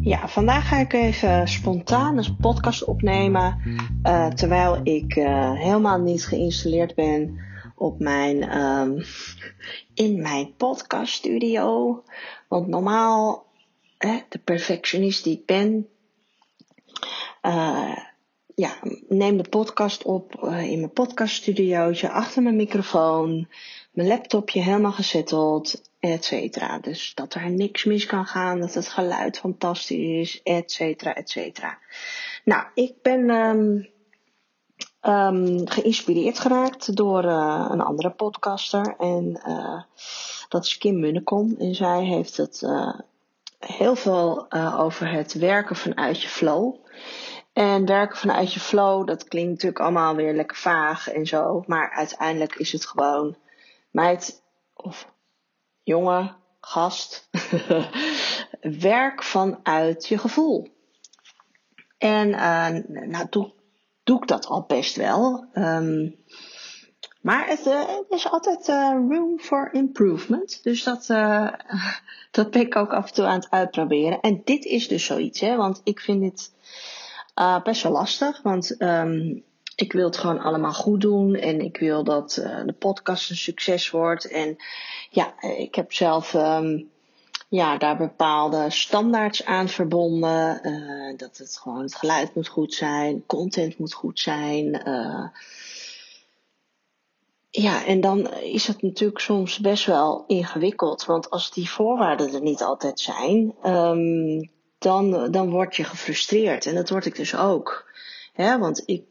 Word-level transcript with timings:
Ja, 0.00 0.28
vandaag 0.28 0.68
ga 0.68 0.76
ik 0.76 0.92
even 0.92 1.48
spontaan 1.48 2.18
een 2.18 2.36
podcast 2.36 2.84
opnemen. 2.84 3.60
Uh, 4.02 4.28
terwijl 4.28 4.80
ik 4.82 5.16
uh, 5.16 5.52
helemaal 5.52 5.98
niet 5.98 6.26
geïnstalleerd 6.26 6.94
ben 6.94 7.40
op 7.76 7.98
mijn, 7.98 8.58
um, 8.58 9.04
in 10.04 10.22
mijn 10.22 10.54
podcaststudio. 10.56 12.02
Want 12.48 12.66
normaal, 12.66 13.46
hè, 13.98 14.18
de 14.28 14.38
perfectionist 14.38 15.24
die 15.24 15.38
ik 15.38 15.46
ben, 15.46 15.88
uh, 17.42 17.96
ja, 18.54 18.78
neem 19.08 19.36
de 19.36 19.48
podcast 19.48 20.02
op 20.02 20.34
in 20.44 20.78
mijn 20.78 20.92
podcaststudiootje 20.92 22.10
achter 22.10 22.42
mijn 22.42 22.56
microfoon. 22.56 23.48
Mijn 23.92 24.08
laptopje 24.08 24.60
helemaal 24.60 24.92
gezetteld 24.92 25.87
et 26.00 26.24
cetera. 26.24 26.78
Dus 26.78 27.14
dat 27.14 27.34
er 27.34 27.50
niks 27.50 27.84
mis 27.84 28.06
kan 28.06 28.26
gaan, 28.26 28.60
dat 28.60 28.74
het 28.74 28.88
geluid 28.88 29.38
fantastisch 29.38 30.34
is, 30.34 30.42
et 30.42 30.72
cetera, 30.72 31.14
et 31.14 31.30
cetera. 31.30 31.78
Nou, 32.44 32.66
ik 32.74 33.02
ben 33.02 33.30
um, 33.30 33.88
um, 35.02 35.68
geïnspireerd 35.68 36.38
geraakt 36.38 36.96
door 36.96 37.24
uh, 37.24 37.66
een 37.70 37.80
andere 37.80 38.10
podcaster. 38.10 38.94
En 38.98 39.42
uh, 39.46 39.82
dat 40.48 40.64
is 40.64 40.78
Kim 40.78 41.00
Munnekom. 41.00 41.54
En 41.58 41.74
zij 41.74 42.04
heeft 42.04 42.36
het 42.36 42.60
uh, 42.64 42.98
heel 43.58 43.96
veel 43.96 44.52
over 44.78 45.10
het 45.10 45.32
werken 45.32 45.76
vanuit 45.76 46.22
je 46.22 46.28
flow. 46.28 46.74
En 47.52 47.86
werken 47.86 48.16
vanuit 48.16 48.52
je 48.52 48.60
flow, 48.60 49.06
dat 49.06 49.28
klinkt 49.28 49.50
natuurlijk 49.50 49.80
allemaal 49.80 50.14
weer 50.14 50.34
lekker 50.34 50.56
vaag 50.56 51.08
en 51.08 51.26
zo. 51.26 51.64
Maar 51.66 51.90
uiteindelijk 51.90 52.54
is 52.54 52.72
het 52.72 52.86
gewoon, 52.86 53.36
meid, 53.90 54.42
of 54.74 55.12
jongen, 55.88 56.36
gast, 56.60 57.28
werk 58.90 59.22
vanuit 59.22 60.06
je 60.06 60.18
gevoel. 60.18 60.68
En 61.98 62.28
uh, 62.28 62.68
nou 63.08 63.26
doe, 63.30 63.52
doe 64.02 64.22
ik 64.22 64.28
dat 64.28 64.46
al 64.46 64.64
best 64.66 64.96
wel. 64.96 65.46
Um, 65.54 66.16
maar 67.20 67.48
het, 67.48 67.66
uh, 67.66 67.82
is 68.08 68.30
altijd 68.30 68.68
uh, 68.68 68.90
room 69.08 69.38
for 69.38 69.68
improvement. 69.72 70.62
Dus 70.62 70.82
dat, 70.82 71.06
dat 72.36 72.50
ben 72.50 72.60
ik 72.60 72.76
ook 72.76 72.92
af 72.92 73.08
en 73.08 73.14
toe 73.14 73.24
aan 73.24 73.40
het 73.40 73.50
uitproberen. 73.50 74.20
En 74.20 74.40
dit 74.44 74.64
is 74.64 74.88
dus 74.88 75.04
zoiets, 75.04 75.40
hè, 75.40 75.56
want 75.56 75.80
ik 75.84 76.00
vind 76.00 76.20
dit 76.20 76.52
best 77.62 77.82
wel 77.82 77.92
lastig. 77.92 78.42
Want 78.42 78.82
um, 78.82 79.44
ik 79.80 79.92
wil 79.92 80.04
het 80.04 80.16
gewoon 80.16 80.40
allemaal 80.40 80.72
goed 80.72 81.00
doen 81.00 81.34
en 81.34 81.60
ik 81.60 81.76
wil 81.76 82.04
dat 82.04 82.36
uh, 82.40 82.60
de 82.64 82.72
podcast 82.72 83.30
een 83.30 83.36
succes 83.36 83.90
wordt. 83.90 84.30
En 84.30 84.56
ja, 85.10 85.42
ik 85.42 85.74
heb 85.74 85.92
zelf 85.92 86.34
um, 86.34 86.90
ja, 87.48 87.78
daar 87.78 87.96
bepaalde 87.96 88.70
standaards 88.70 89.44
aan 89.44 89.68
verbonden. 89.68 90.60
Uh, 90.62 91.16
dat 91.16 91.36
het 91.36 91.58
gewoon 91.62 91.82
het 91.82 91.94
geluid 91.94 92.34
moet 92.34 92.48
goed 92.48 92.74
zijn, 92.74 93.26
content 93.26 93.78
moet 93.78 93.92
goed 93.92 94.20
zijn. 94.20 94.88
Uh, 94.88 95.26
ja, 97.50 97.84
en 97.84 98.00
dan 98.00 98.32
is 98.34 98.66
het 98.66 98.82
natuurlijk 98.82 99.20
soms 99.20 99.58
best 99.58 99.84
wel 99.84 100.24
ingewikkeld. 100.26 101.04
Want 101.04 101.30
als 101.30 101.52
die 101.52 101.70
voorwaarden 101.70 102.34
er 102.34 102.42
niet 102.42 102.62
altijd 102.62 103.00
zijn, 103.00 103.54
um, 103.64 104.50
dan, 104.78 105.30
dan 105.30 105.50
word 105.50 105.76
je 105.76 105.84
gefrustreerd. 105.84 106.66
En 106.66 106.74
dat 106.74 106.88
word 106.88 107.06
ik 107.06 107.16
dus 107.16 107.36
ook. 107.36 107.86
Ja, 108.34 108.58
want 108.58 108.82
ik 108.86 109.02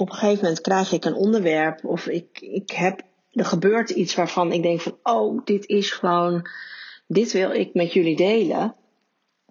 op 0.00 0.08
een 0.08 0.14
gegeven 0.14 0.42
moment 0.42 0.60
krijg 0.60 0.92
ik 0.92 1.04
een 1.04 1.14
onderwerp 1.14 1.84
of 1.84 2.06
ik, 2.06 2.40
ik 2.40 2.70
heb, 2.70 3.02
er 3.32 3.44
gebeurt 3.44 3.90
iets 3.90 4.14
waarvan 4.14 4.52
ik 4.52 4.62
denk 4.62 4.80
van, 4.80 4.98
oh, 5.02 5.40
dit 5.44 5.66
is 5.66 5.90
gewoon, 5.90 6.46
dit 7.06 7.32
wil 7.32 7.50
ik 7.50 7.74
met 7.74 7.92
jullie 7.92 8.16
delen. 8.16 8.74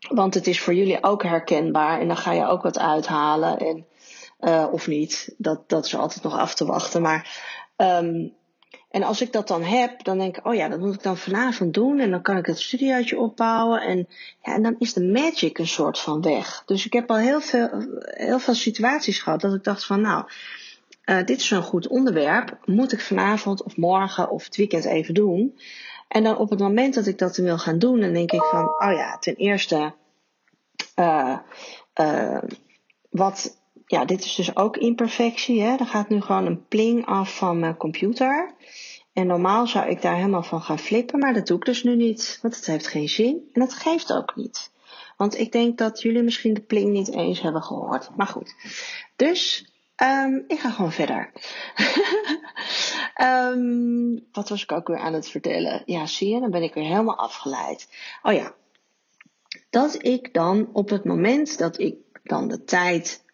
Want 0.09 0.33
het 0.33 0.47
is 0.47 0.61
voor 0.61 0.73
jullie 0.73 1.03
ook 1.03 1.23
herkenbaar 1.23 1.99
en 1.99 2.07
dan 2.07 2.17
ga 2.17 2.31
je 2.31 2.45
ook 2.45 2.61
wat 2.61 2.79
uithalen 2.79 3.57
en, 3.57 3.85
uh, 4.39 4.67
of 4.71 4.87
niet. 4.87 5.33
Dat, 5.37 5.69
dat 5.69 5.85
is 5.85 5.95
altijd 5.95 6.23
nog 6.23 6.37
af 6.37 6.55
te 6.55 6.65
wachten. 6.65 7.01
Maar 7.01 7.41
um, 7.77 8.33
en 8.89 9.03
als 9.03 9.21
ik 9.21 9.31
dat 9.31 9.47
dan 9.47 9.63
heb, 9.63 10.03
dan 10.03 10.17
denk 10.17 10.37
ik, 10.37 10.45
oh 10.45 10.55
ja, 10.55 10.67
dat 10.67 10.79
moet 10.79 10.93
ik 10.93 11.03
dan 11.03 11.17
vanavond 11.17 11.73
doen. 11.73 11.99
En 11.99 12.11
dan 12.11 12.21
kan 12.21 12.37
ik 12.37 12.45
het 12.45 12.59
studiootje 12.59 13.19
opbouwen. 13.19 13.81
En, 13.81 14.07
ja, 14.41 14.53
en 14.53 14.63
dan 14.63 14.75
is 14.79 14.93
de 14.93 15.03
magic 15.03 15.57
een 15.57 15.67
soort 15.67 15.99
van 15.99 16.21
weg. 16.21 16.63
Dus 16.65 16.85
ik 16.85 16.93
heb 16.93 17.09
al 17.09 17.17
heel 17.17 17.41
veel, 17.41 17.69
heel 17.99 18.39
veel 18.39 18.53
situaties 18.53 19.19
gehad 19.19 19.41
dat 19.41 19.53
ik 19.53 19.63
dacht 19.63 19.85
van, 19.85 20.01
nou, 20.01 20.25
uh, 21.05 21.17
dit 21.17 21.39
is 21.39 21.51
een 21.51 21.61
goed 21.61 21.87
onderwerp. 21.87 22.57
Moet 22.65 22.91
ik 22.91 23.01
vanavond 23.01 23.63
of 23.63 23.77
morgen 23.77 24.29
of 24.29 24.43
het 24.45 24.55
weekend 24.55 24.85
even 24.85 25.13
doen. 25.13 25.59
En 26.07 26.23
dan 26.23 26.37
op 26.37 26.49
het 26.49 26.59
moment 26.59 26.93
dat 26.93 27.05
ik 27.05 27.17
dat 27.17 27.37
wil 27.37 27.57
gaan 27.57 27.79
doen, 27.79 27.99
dan 27.99 28.13
denk 28.13 28.31
ik 28.31 28.43
van, 28.43 28.65
oh 28.65 28.91
ja, 28.91 29.17
ten 29.17 29.35
eerste, 29.35 29.93
uh, 30.95 31.37
uh, 32.01 32.37
wat, 33.09 33.58
ja, 33.89 34.05
dit 34.05 34.23
is 34.23 34.35
dus 34.35 34.55
ook 34.55 34.77
imperfectie. 34.77 35.61
Hè? 35.61 35.75
Er 35.75 35.85
gaat 35.85 36.09
nu 36.09 36.21
gewoon 36.21 36.45
een 36.45 36.67
pling 36.67 37.05
af 37.05 37.37
van 37.37 37.59
mijn 37.59 37.77
computer. 37.77 38.53
En 39.13 39.27
normaal 39.27 39.67
zou 39.67 39.89
ik 39.89 40.01
daar 40.01 40.15
helemaal 40.15 40.43
van 40.43 40.61
gaan 40.61 40.79
flippen, 40.79 41.19
maar 41.19 41.33
dat 41.33 41.47
doe 41.47 41.57
ik 41.57 41.65
dus 41.65 41.83
nu 41.83 41.95
niet. 41.95 42.39
Want 42.41 42.55
het 42.55 42.65
heeft 42.65 42.87
geen 42.87 43.09
zin 43.09 43.49
en 43.53 43.61
het 43.61 43.73
geeft 43.73 44.13
ook 44.13 44.35
niet. 44.35 44.71
Want 45.17 45.37
ik 45.37 45.51
denk 45.51 45.77
dat 45.77 46.01
jullie 46.01 46.21
misschien 46.21 46.53
de 46.53 46.61
pling 46.61 46.91
niet 46.91 47.13
eens 47.13 47.41
hebben 47.41 47.63
gehoord. 47.63 48.09
Maar 48.15 48.27
goed. 48.27 48.55
Dus 49.15 49.71
um, 50.03 50.43
ik 50.47 50.59
ga 50.59 50.69
gewoon 50.69 50.91
verder. 50.91 51.31
um, 53.21 54.25
wat 54.31 54.49
was 54.49 54.63
ik 54.63 54.71
ook 54.71 54.87
weer 54.87 54.99
aan 54.99 55.13
het 55.13 55.29
vertellen? 55.29 55.83
Ja, 55.85 56.05
zie 56.05 56.33
je, 56.33 56.39
dan 56.39 56.51
ben 56.51 56.63
ik 56.63 56.73
weer 56.73 56.87
helemaal 56.87 57.17
afgeleid. 57.17 57.89
Oh 58.23 58.33
ja. 58.33 58.53
Dat 59.69 60.03
ik 60.03 60.33
dan 60.33 60.69
op 60.73 60.89
het 60.89 61.05
moment 61.05 61.57
dat 61.57 61.79
ik 61.79 61.95
dan 62.23 62.47
de 62.47 62.63
tijd 62.63 63.27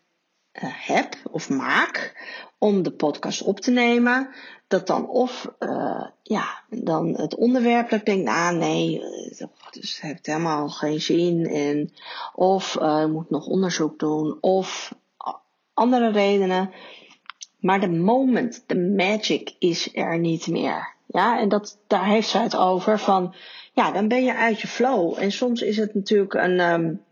heb 0.64 1.16
of 1.32 1.50
maak 1.50 2.24
om 2.58 2.84
de 2.84 2.92
podcast 2.92 3.42
op 3.42 3.60
te 3.60 3.72
nemen, 3.72 4.30
dat 4.68 4.88
dan 4.88 5.10
of 5.10 5.52
uh, 5.60 6.06
ja, 6.22 6.64
dan 6.70 7.08
het 7.08 7.36
onderwerp 7.36 7.90
dat 7.90 8.00
ik 8.00 8.06
denk, 8.06 8.24
nou 8.24 8.56
nee, 8.56 9.02
dat 9.38 9.50
dus 9.72 10.02
heeft 10.02 10.26
helemaal 10.26 10.70
geen 10.70 11.02
zin 11.02 11.46
en 11.46 11.94
of 12.34 12.76
uh, 12.76 13.06
moet 13.06 13.30
nog 13.30 13.46
onderzoek 13.46 14.00
doen 14.00 14.38
of 14.42 14.94
andere 15.74 16.12
redenen. 16.12 16.72
Maar 17.60 17.80
de 17.80 17.90
moment, 17.90 18.64
de 18.68 18.78
magic 18.78 19.56
is 19.60 19.96
er 19.96 20.20
niet 20.20 20.48
meer. 20.48 20.94
Ja, 21.06 21.40
en 21.40 21.50
dat, 21.50 21.78
daar 21.88 22.06
heeft 22.06 22.30
zij 22.30 22.42
het 22.42 22.56
over 22.56 23.00
van, 23.00 23.36
ja, 23.74 23.92
dan 23.92 24.08
ben 24.08 24.24
je 24.24 24.36
uit 24.36 24.62
je 24.62 24.68
flow. 24.68 25.14
En 25.18 25.32
soms 25.32 25.62
is 25.62 25.78
het 25.78 25.94
natuurlijk 25.94 26.34
een, 26.34 26.60
um, 26.60 27.05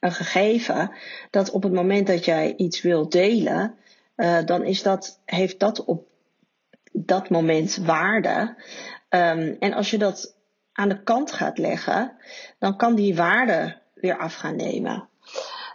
een 0.00 0.12
gegeven 0.12 0.90
dat 1.30 1.50
op 1.50 1.62
het 1.62 1.72
moment 1.72 2.06
dat 2.06 2.24
jij 2.24 2.54
iets 2.56 2.82
wilt 2.82 3.12
delen, 3.12 3.74
uh, 4.16 4.44
dan 4.44 4.64
is 4.64 4.82
dat, 4.82 5.20
heeft 5.24 5.58
dat 5.58 5.84
op 5.84 6.06
dat 6.92 7.30
moment 7.30 7.76
waarde. 7.76 8.54
Um, 9.08 9.56
en 9.58 9.72
als 9.72 9.90
je 9.90 9.98
dat 9.98 10.36
aan 10.72 10.88
de 10.88 11.02
kant 11.02 11.32
gaat 11.32 11.58
leggen, 11.58 12.16
dan 12.58 12.76
kan 12.76 12.94
die 12.94 13.16
waarde 13.16 13.80
weer 13.94 14.18
af 14.18 14.34
gaan 14.34 14.56
nemen. 14.56 15.08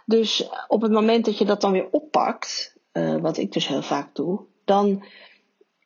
Dus 0.06 0.48
op 0.68 0.82
het 0.82 0.92
moment 0.92 1.24
dat 1.24 1.38
je 1.38 1.44
dat 1.44 1.60
dan 1.60 1.72
weer 1.72 1.88
oppakt, 1.90 2.76
uh, 2.92 3.16
wat 3.16 3.36
ik 3.36 3.52
dus 3.52 3.68
heel 3.68 3.82
vaak 3.82 4.14
doe, 4.14 4.40
dan, 4.64 5.04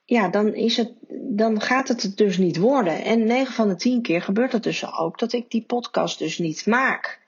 ja, 0.04 0.28
dan, 0.28 0.54
is 0.54 0.76
het, 0.76 0.92
dan 1.08 1.60
gaat 1.60 1.88
het 1.88 2.02
het 2.02 2.16
dus 2.16 2.38
niet 2.38 2.56
worden. 2.56 3.04
En 3.04 3.24
9 3.24 3.54
van 3.54 3.68
de 3.68 3.76
10 3.76 4.02
keer 4.02 4.22
gebeurt 4.22 4.52
het 4.52 4.62
dus 4.62 4.92
ook 4.92 5.18
dat 5.18 5.32
ik 5.32 5.50
die 5.50 5.64
podcast 5.66 6.18
dus 6.18 6.38
niet 6.38 6.66
maak. 6.66 7.20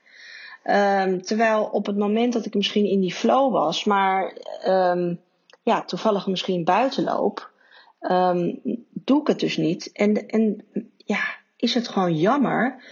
Um, 0.71 1.21
terwijl 1.21 1.63
op 1.63 1.85
het 1.85 1.97
moment 1.97 2.33
dat 2.33 2.45
ik 2.45 2.53
misschien 2.53 2.85
in 2.85 2.99
die 2.99 3.13
flow 3.13 3.51
was, 3.51 3.83
maar 3.83 4.37
um, 4.67 5.21
ja, 5.63 5.83
toevallig 5.83 6.27
misschien 6.27 6.63
buiten 6.63 7.03
loop, 7.03 7.51
um, 7.99 8.61
doe 8.89 9.21
ik 9.21 9.27
het 9.27 9.39
dus 9.39 9.57
niet. 9.57 9.91
En, 9.91 10.27
en 10.27 10.65
ja, 10.97 11.23
is 11.55 11.73
het 11.73 11.87
gewoon 11.87 12.17
jammer. 12.17 12.83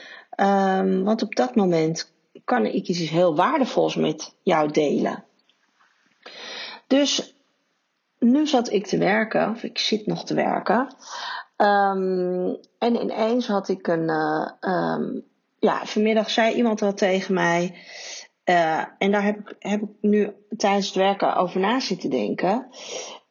Want 1.04 1.22
op 1.22 1.36
dat 1.36 1.56
moment 1.56 2.14
kan 2.44 2.66
ik 2.66 2.88
iets 2.88 3.10
heel 3.10 3.36
waardevols 3.36 3.96
met 3.96 4.36
jou 4.44 4.72
delen. 4.72 5.24
Dus 6.88 7.36
nu 8.20 8.48
zat 8.48 8.72
ik 8.72 8.88
te 8.88 8.98
werken, 8.98 9.50
of 9.50 9.64
ik 9.64 9.78
zit 9.78 10.06
nog 10.06 10.26
te 10.26 10.34
werken. 10.34 10.96
En 12.78 12.96
ineens 13.02 13.48
had 13.48 13.70
ik 13.70 13.88
een. 13.88 14.10
Uh, 14.60 15.22
ja, 15.64 15.86
vanmiddag 15.86 16.30
zei 16.30 16.56
iemand 16.56 16.80
wat 16.80 16.98
tegen 16.98 17.34
mij. 17.34 17.76
Uh, 18.46 18.84
en 18.98 19.12
daar 19.12 19.24
heb 19.24 19.40
ik, 19.40 19.56
heb 19.60 19.82
ik 19.82 19.90
nu 20.02 20.34
tijdens 20.58 20.86
het 20.86 20.96
werken 20.96 21.36
over 21.36 21.60
na 21.60 21.80
zitten 21.80 22.10
denken. 22.10 22.68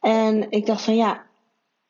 En 0.01 0.51
ik 0.51 0.67
dacht 0.67 0.83
van 0.83 0.97
ja, 0.97 1.23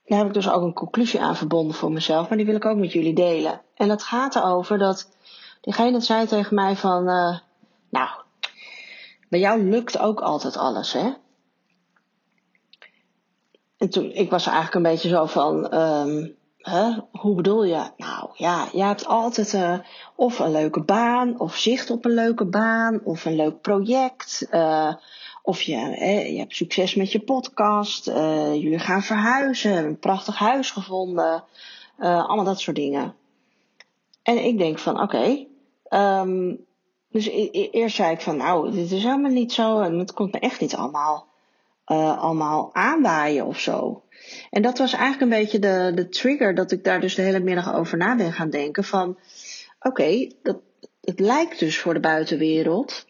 daar 0.04 0.18
heb 0.18 0.26
ik 0.26 0.34
dus 0.34 0.50
ook 0.50 0.62
een 0.62 0.72
conclusie 0.72 1.20
aan 1.20 1.36
verbonden 1.36 1.76
voor 1.76 1.92
mezelf, 1.92 2.28
maar 2.28 2.36
die 2.36 2.46
wil 2.46 2.56
ik 2.56 2.64
ook 2.64 2.78
met 2.78 2.92
jullie 2.92 3.14
delen. 3.14 3.60
En 3.74 3.88
dat 3.88 4.02
gaat 4.02 4.34
erover 4.34 4.78
dat 4.78 5.08
diegene 5.60 6.00
zei 6.00 6.26
tegen 6.26 6.54
mij 6.54 6.76
van, 6.76 7.08
uh, 7.08 7.38
nou, 7.90 8.10
bij 9.28 9.40
jou 9.40 9.62
lukt 9.62 9.98
ook 9.98 10.20
altijd 10.20 10.56
alles, 10.56 10.92
hè? 10.92 11.12
En 13.76 13.90
toen, 13.90 14.10
ik 14.12 14.30
was 14.30 14.46
eigenlijk 14.46 14.74
een 14.74 14.92
beetje 14.92 15.08
zo 15.08 15.26
van, 15.26 15.74
um, 15.74 16.36
hoe 17.10 17.34
bedoel 17.34 17.64
je? 17.64 17.90
Nou 17.96 18.30
ja, 18.34 18.68
je 18.72 18.82
hebt 18.82 19.06
altijd 19.06 19.52
uh, 19.52 19.78
of 20.14 20.38
een 20.38 20.50
leuke 20.50 20.82
baan, 20.82 21.40
of 21.40 21.56
zicht 21.56 21.90
op 21.90 22.04
een 22.04 22.14
leuke 22.14 22.44
baan, 22.44 23.00
of 23.04 23.24
een 23.24 23.36
leuk 23.36 23.60
project. 23.60 24.46
Uh, 24.50 24.94
of 25.42 25.62
je, 25.62 25.76
je 26.32 26.38
hebt 26.38 26.56
succes 26.56 26.94
met 26.94 27.12
je 27.12 27.20
podcast, 27.20 28.08
uh, 28.08 28.54
jullie 28.54 28.78
gaan 28.78 29.02
verhuizen, 29.02 29.76
een 29.84 29.98
prachtig 29.98 30.38
huis 30.38 30.70
gevonden. 30.70 31.44
allemaal 31.98 32.44
dat 32.44 32.60
soort 32.60 32.76
dingen. 32.76 33.14
En 34.22 34.44
ik 34.44 34.58
denk 34.58 34.78
van 34.78 35.00
oké. 35.00 35.46
Um, 35.90 36.64
dus 37.12 37.28
eerst 37.72 37.96
zei 37.96 38.12
ik 38.12 38.20
van 38.20 38.36
nou, 38.36 38.70
dit 38.70 38.90
is 38.90 39.02
helemaal 39.02 39.30
niet 39.30 39.52
zo 39.52 39.80
en 39.80 39.98
het 39.98 40.12
komt 40.12 40.32
me 40.32 40.38
echt 40.38 40.60
niet 40.60 40.76
allemaal, 40.76 41.26
allemaal 41.84 42.74
aanwaaien 42.74 43.46
of 43.46 43.60
zo. 43.60 44.02
En 44.50 44.62
dat 44.62 44.78
was 44.78 44.92
eigenlijk 44.92 45.22
een 45.22 45.38
beetje 45.38 45.58
de, 45.58 45.92
de 45.94 46.08
trigger 46.08 46.54
dat 46.54 46.72
ik 46.72 46.84
daar 46.84 47.00
dus 47.00 47.14
de 47.14 47.22
hele 47.22 47.40
middag 47.40 47.74
over 47.74 47.98
na 47.98 48.16
ben 48.16 48.32
gaan 48.32 48.50
denken. 48.50 48.84
Van 48.84 49.18
oké, 49.80 50.30
dat 50.42 50.60
het 51.00 51.20
lijkt 51.20 51.58
dus 51.58 51.78
voor 51.78 51.94
de 51.94 52.00
buitenwereld 52.00 53.06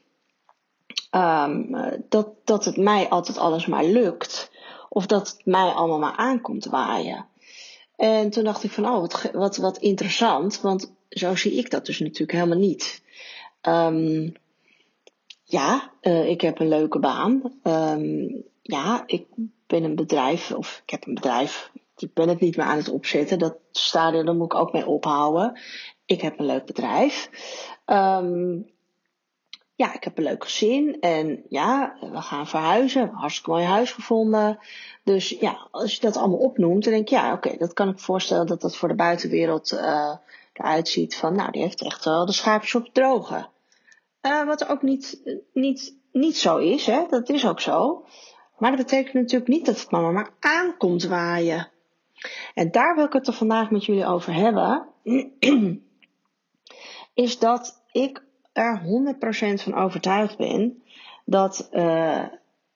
um, 1.10 1.76
dat, 2.08 2.28
dat 2.44 2.64
het 2.64 2.76
mij 2.76 3.08
altijd 3.08 3.38
alles 3.38 3.66
maar 3.66 3.84
lukt. 3.84 4.50
Of 4.88 5.06
dat 5.06 5.28
het 5.28 5.46
mij 5.46 5.70
allemaal 5.70 5.98
maar 5.98 6.16
aankomt 6.16 6.64
waaien. 6.64 7.26
En 7.96 8.30
toen 8.30 8.44
dacht 8.44 8.64
ik 8.64 8.70
van, 8.70 8.86
oh, 8.86 9.00
wat, 9.00 9.30
wat, 9.32 9.56
wat 9.56 9.78
interessant. 9.78 10.60
Want 10.60 10.92
zo 11.08 11.36
zie 11.36 11.52
ik 11.52 11.70
dat 11.70 11.86
dus 11.86 11.98
natuurlijk 12.00 12.32
helemaal 12.32 12.58
niet. 12.58 13.02
Um, 13.62 14.32
ja, 15.44 15.92
uh, 16.02 16.28
ik 16.28 16.40
heb 16.40 16.58
een 16.58 16.68
leuke 16.68 16.98
baan. 16.98 17.60
Um, 17.64 18.44
ja, 18.62 19.02
ik 19.06 19.26
ben 19.66 19.84
een 19.84 19.96
bedrijf, 19.96 20.52
of 20.52 20.80
ik 20.84 20.90
heb 20.90 21.06
een 21.06 21.14
bedrijf, 21.14 21.70
ik 21.96 22.14
ben 22.14 22.28
het 22.28 22.40
niet 22.40 22.56
meer 22.56 22.66
aan 22.66 22.76
het 22.76 22.88
opzetten. 22.88 23.38
Dat 23.38 23.56
stadium, 23.70 24.24
daar 24.24 24.34
moet 24.34 24.52
ik 24.52 24.58
ook 24.58 24.72
mee 24.72 24.86
ophouden. 24.86 25.60
Ik 26.04 26.20
heb 26.20 26.38
een 26.38 26.46
leuk 26.46 26.64
bedrijf. 26.64 27.30
Um, 27.86 28.70
ja, 29.74 29.94
ik 29.94 30.04
heb 30.04 30.18
een 30.18 30.24
leuk 30.24 30.44
gezin. 30.44 31.00
En 31.00 31.42
ja, 31.48 31.96
we 32.00 32.22
gaan 32.22 32.48
verhuizen. 32.48 33.08
Hartstikke 33.08 33.50
mooi 33.50 33.64
huis 33.64 33.92
gevonden. 33.92 34.58
Dus 35.04 35.28
ja, 35.28 35.68
als 35.70 35.94
je 35.94 36.00
dat 36.00 36.16
allemaal 36.16 36.38
opnoemt, 36.38 36.84
dan 36.84 36.92
denk 36.92 37.08
je, 37.08 37.14
ja, 37.14 37.32
oké, 37.32 37.56
dat 37.56 37.72
kan 37.72 37.88
ik 37.88 37.98
voorstellen 37.98 38.46
dat 38.46 38.60
dat 38.60 38.76
voor 38.76 38.88
de 38.88 38.94
buitenwereld 38.94 39.72
uh, 39.72 40.16
eruit 40.52 40.88
ziet 40.88 41.16
van, 41.16 41.36
nou, 41.36 41.50
die 41.50 41.62
heeft 41.62 41.82
echt 41.82 42.04
wel 42.04 42.26
de 42.26 42.32
schaapjes 42.32 42.74
op 42.74 42.88
drogen. 42.92 43.48
Uh, 44.22 44.44
wat 44.46 44.68
ook 44.68 44.82
niet, 44.82 45.20
niet, 45.52 45.96
niet 46.12 46.36
zo 46.36 46.56
is, 46.56 46.86
hè. 46.86 47.06
Dat 47.08 47.28
is 47.28 47.46
ook 47.46 47.60
zo. 47.60 48.04
Maar 48.62 48.76
dat 48.76 48.80
betekent 48.80 49.14
natuurlijk 49.14 49.50
niet 49.50 49.66
dat 49.66 49.80
het 49.80 49.90
mama 49.90 50.10
maar 50.10 50.30
aankomt 50.40 51.04
waaien. 51.04 51.68
En 52.54 52.70
daar 52.70 52.94
wil 52.94 53.04
ik 53.04 53.12
het 53.12 53.26
er 53.26 53.32
vandaag 53.32 53.70
met 53.70 53.84
jullie 53.84 54.06
over 54.06 54.34
hebben. 54.34 54.86
Is 57.14 57.38
dat 57.38 57.82
ik 57.92 58.24
er 58.52 58.82
100% 58.82 59.62
van 59.62 59.74
overtuigd 59.74 60.36
ben 60.36 60.82
dat, 61.24 61.68
uh, 61.72 62.24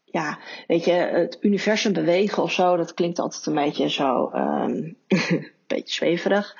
ja, 0.04 0.38
weet 0.66 0.84
je, 0.84 0.92
het 0.92 1.38
universum 1.40 1.92
bewegen 1.92 2.42
of 2.42 2.52
zo, 2.52 2.76
dat 2.76 2.94
klinkt 2.94 3.18
altijd 3.18 3.46
een 3.46 3.54
beetje 3.54 3.90
zo, 3.90 4.30
een 4.32 4.96
beetje 5.66 5.94
zweverig. 5.94 6.56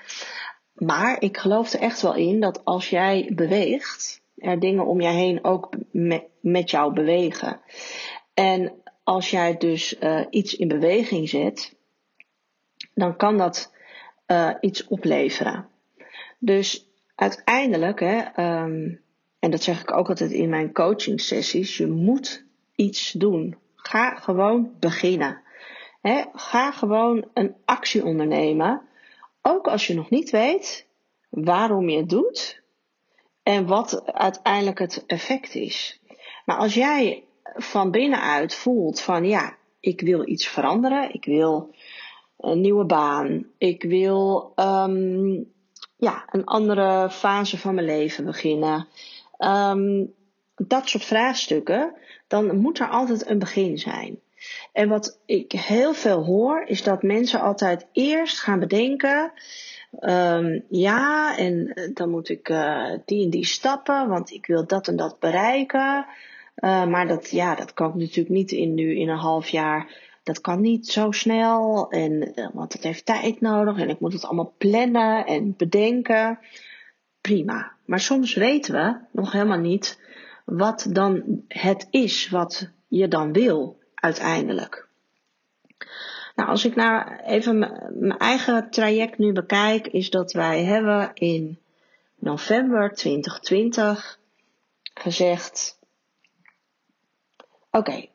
Maar 0.72 1.22
ik 1.22 1.36
geloof 1.36 1.72
er 1.72 1.80
echt 1.80 2.02
wel 2.02 2.14
in 2.14 2.40
dat 2.40 2.64
als 2.64 2.90
jij 2.90 3.32
beweegt, 3.34 4.22
er 4.36 4.60
dingen 4.60 4.86
om 4.86 5.00
je 5.00 5.08
heen 5.08 5.44
ook 5.44 5.68
met 6.40 6.70
jou 6.70 6.92
bewegen. 6.92 7.60
En 8.34 8.84
als 9.06 9.30
jij 9.30 9.56
dus 9.56 10.00
uh, 10.00 10.26
iets 10.30 10.56
in 10.56 10.68
beweging 10.68 11.28
zet, 11.28 11.74
dan 12.94 13.16
kan 13.16 13.38
dat 13.38 13.72
uh, 14.26 14.54
iets 14.60 14.86
opleveren. 14.86 15.68
Dus 16.38 16.88
uiteindelijk, 17.14 18.00
hè, 18.00 18.16
um, 18.62 19.00
en 19.38 19.50
dat 19.50 19.62
zeg 19.62 19.80
ik 19.80 19.96
ook 19.96 20.08
altijd 20.08 20.30
in 20.30 20.48
mijn 20.48 20.72
coaching 20.72 21.20
sessies, 21.20 21.76
je 21.76 21.86
moet 21.86 22.44
iets 22.74 23.12
doen. 23.12 23.56
Ga 23.74 24.14
gewoon 24.14 24.74
beginnen. 24.80 25.42
Ga 26.32 26.70
gewoon 26.70 27.28
een 27.34 27.54
actie 27.64 28.04
ondernemen. 28.04 28.82
Ook 29.42 29.66
als 29.66 29.86
je 29.86 29.94
nog 29.94 30.10
niet 30.10 30.30
weet 30.30 30.86
waarom 31.28 31.88
je 31.88 31.96
het 31.96 32.08
doet 32.08 32.62
en 33.42 33.66
wat 33.66 34.12
uiteindelijk 34.12 34.78
het 34.78 35.04
effect 35.06 35.54
is. 35.54 36.00
Maar 36.44 36.56
als 36.56 36.74
jij 36.74 37.25
van 37.54 37.90
binnenuit 37.90 38.54
voelt 38.54 39.00
van 39.00 39.24
ja, 39.24 39.56
ik 39.80 40.00
wil 40.00 40.28
iets 40.28 40.46
veranderen, 40.46 41.14
ik 41.14 41.24
wil 41.24 41.74
een 42.36 42.60
nieuwe 42.60 42.84
baan, 42.84 43.46
ik 43.58 43.82
wil 43.82 44.52
um, 44.56 45.52
ja, 45.96 46.24
een 46.30 46.44
andere 46.44 47.10
fase 47.10 47.58
van 47.58 47.74
mijn 47.74 47.86
leven 47.86 48.24
beginnen, 48.24 48.88
um, 49.38 50.14
dat 50.56 50.88
soort 50.88 51.04
vraagstukken, 51.04 51.94
dan 52.26 52.56
moet 52.56 52.78
er 52.78 52.88
altijd 52.88 53.28
een 53.28 53.38
begin 53.38 53.78
zijn. 53.78 54.20
En 54.72 54.88
wat 54.88 55.20
ik 55.26 55.52
heel 55.52 55.94
veel 55.94 56.24
hoor, 56.24 56.62
is 56.66 56.82
dat 56.82 57.02
mensen 57.02 57.40
altijd 57.40 57.86
eerst 57.92 58.40
gaan 58.40 58.58
bedenken. 58.58 59.32
Um, 60.00 60.64
ja, 60.68 61.36
en 61.36 61.74
dan 61.94 62.10
moet 62.10 62.28
ik 62.28 62.48
uh, 62.48 62.90
die 63.04 63.24
en 63.24 63.30
die 63.30 63.46
stappen, 63.46 64.08
want 64.08 64.30
ik 64.30 64.46
wil 64.46 64.66
dat 64.66 64.88
en 64.88 64.96
dat 64.96 65.18
bereiken. 65.18 66.06
Uh, 66.56 66.86
maar 66.86 67.08
dat, 67.08 67.30
ja, 67.30 67.54
dat 67.54 67.74
kan 67.74 67.88
ik 67.88 67.94
natuurlijk 67.94 68.28
niet 68.28 68.52
in 68.52 68.74
nu 68.74 68.96
in 68.96 69.08
een 69.08 69.18
half 69.18 69.48
jaar. 69.48 70.04
Dat 70.22 70.40
kan 70.40 70.60
niet 70.60 70.88
zo 70.88 71.10
snel. 71.10 71.90
En, 71.90 72.32
uh, 72.34 72.48
want 72.52 72.72
het 72.72 72.82
heeft 72.82 73.06
tijd 73.06 73.40
nodig. 73.40 73.78
En 73.78 73.88
ik 73.88 74.00
moet 74.00 74.12
het 74.12 74.24
allemaal 74.24 74.54
plannen 74.58 75.26
en 75.26 75.54
bedenken. 75.56 76.38
Prima. 77.20 77.72
Maar 77.84 78.00
soms 78.00 78.34
weten 78.34 78.74
we 78.74 78.96
nog 79.12 79.32
helemaal 79.32 79.58
niet 79.58 80.00
wat 80.44 80.86
dan 80.90 81.42
het 81.48 81.86
is 81.90 82.28
wat 82.28 82.70
je 82.88 83.08
dan 83.08 83.32
wil 83.32 83.78
uiteindelijk. 83.94 84.88
Nou, 86.34 86.48
als 86.48 86.64
ik 86.64 86.74
nou 86.74 87.16
even 87.24 87.58
mijn 87.92 88.18
eigen 88.18 88.70
traject 88.70 89.18
nu 89.18 89.32
bekijk, 89.32 89.86
is 89.86 90.10
dat 90.10 90.32
wij 90.32 90.64
hebben 90.64 91.10
in 91.14 91.58
november 92.18 92.94
2020 92.94 94.18
gezegd 94.94 95.78
Oké, 97.76 98.06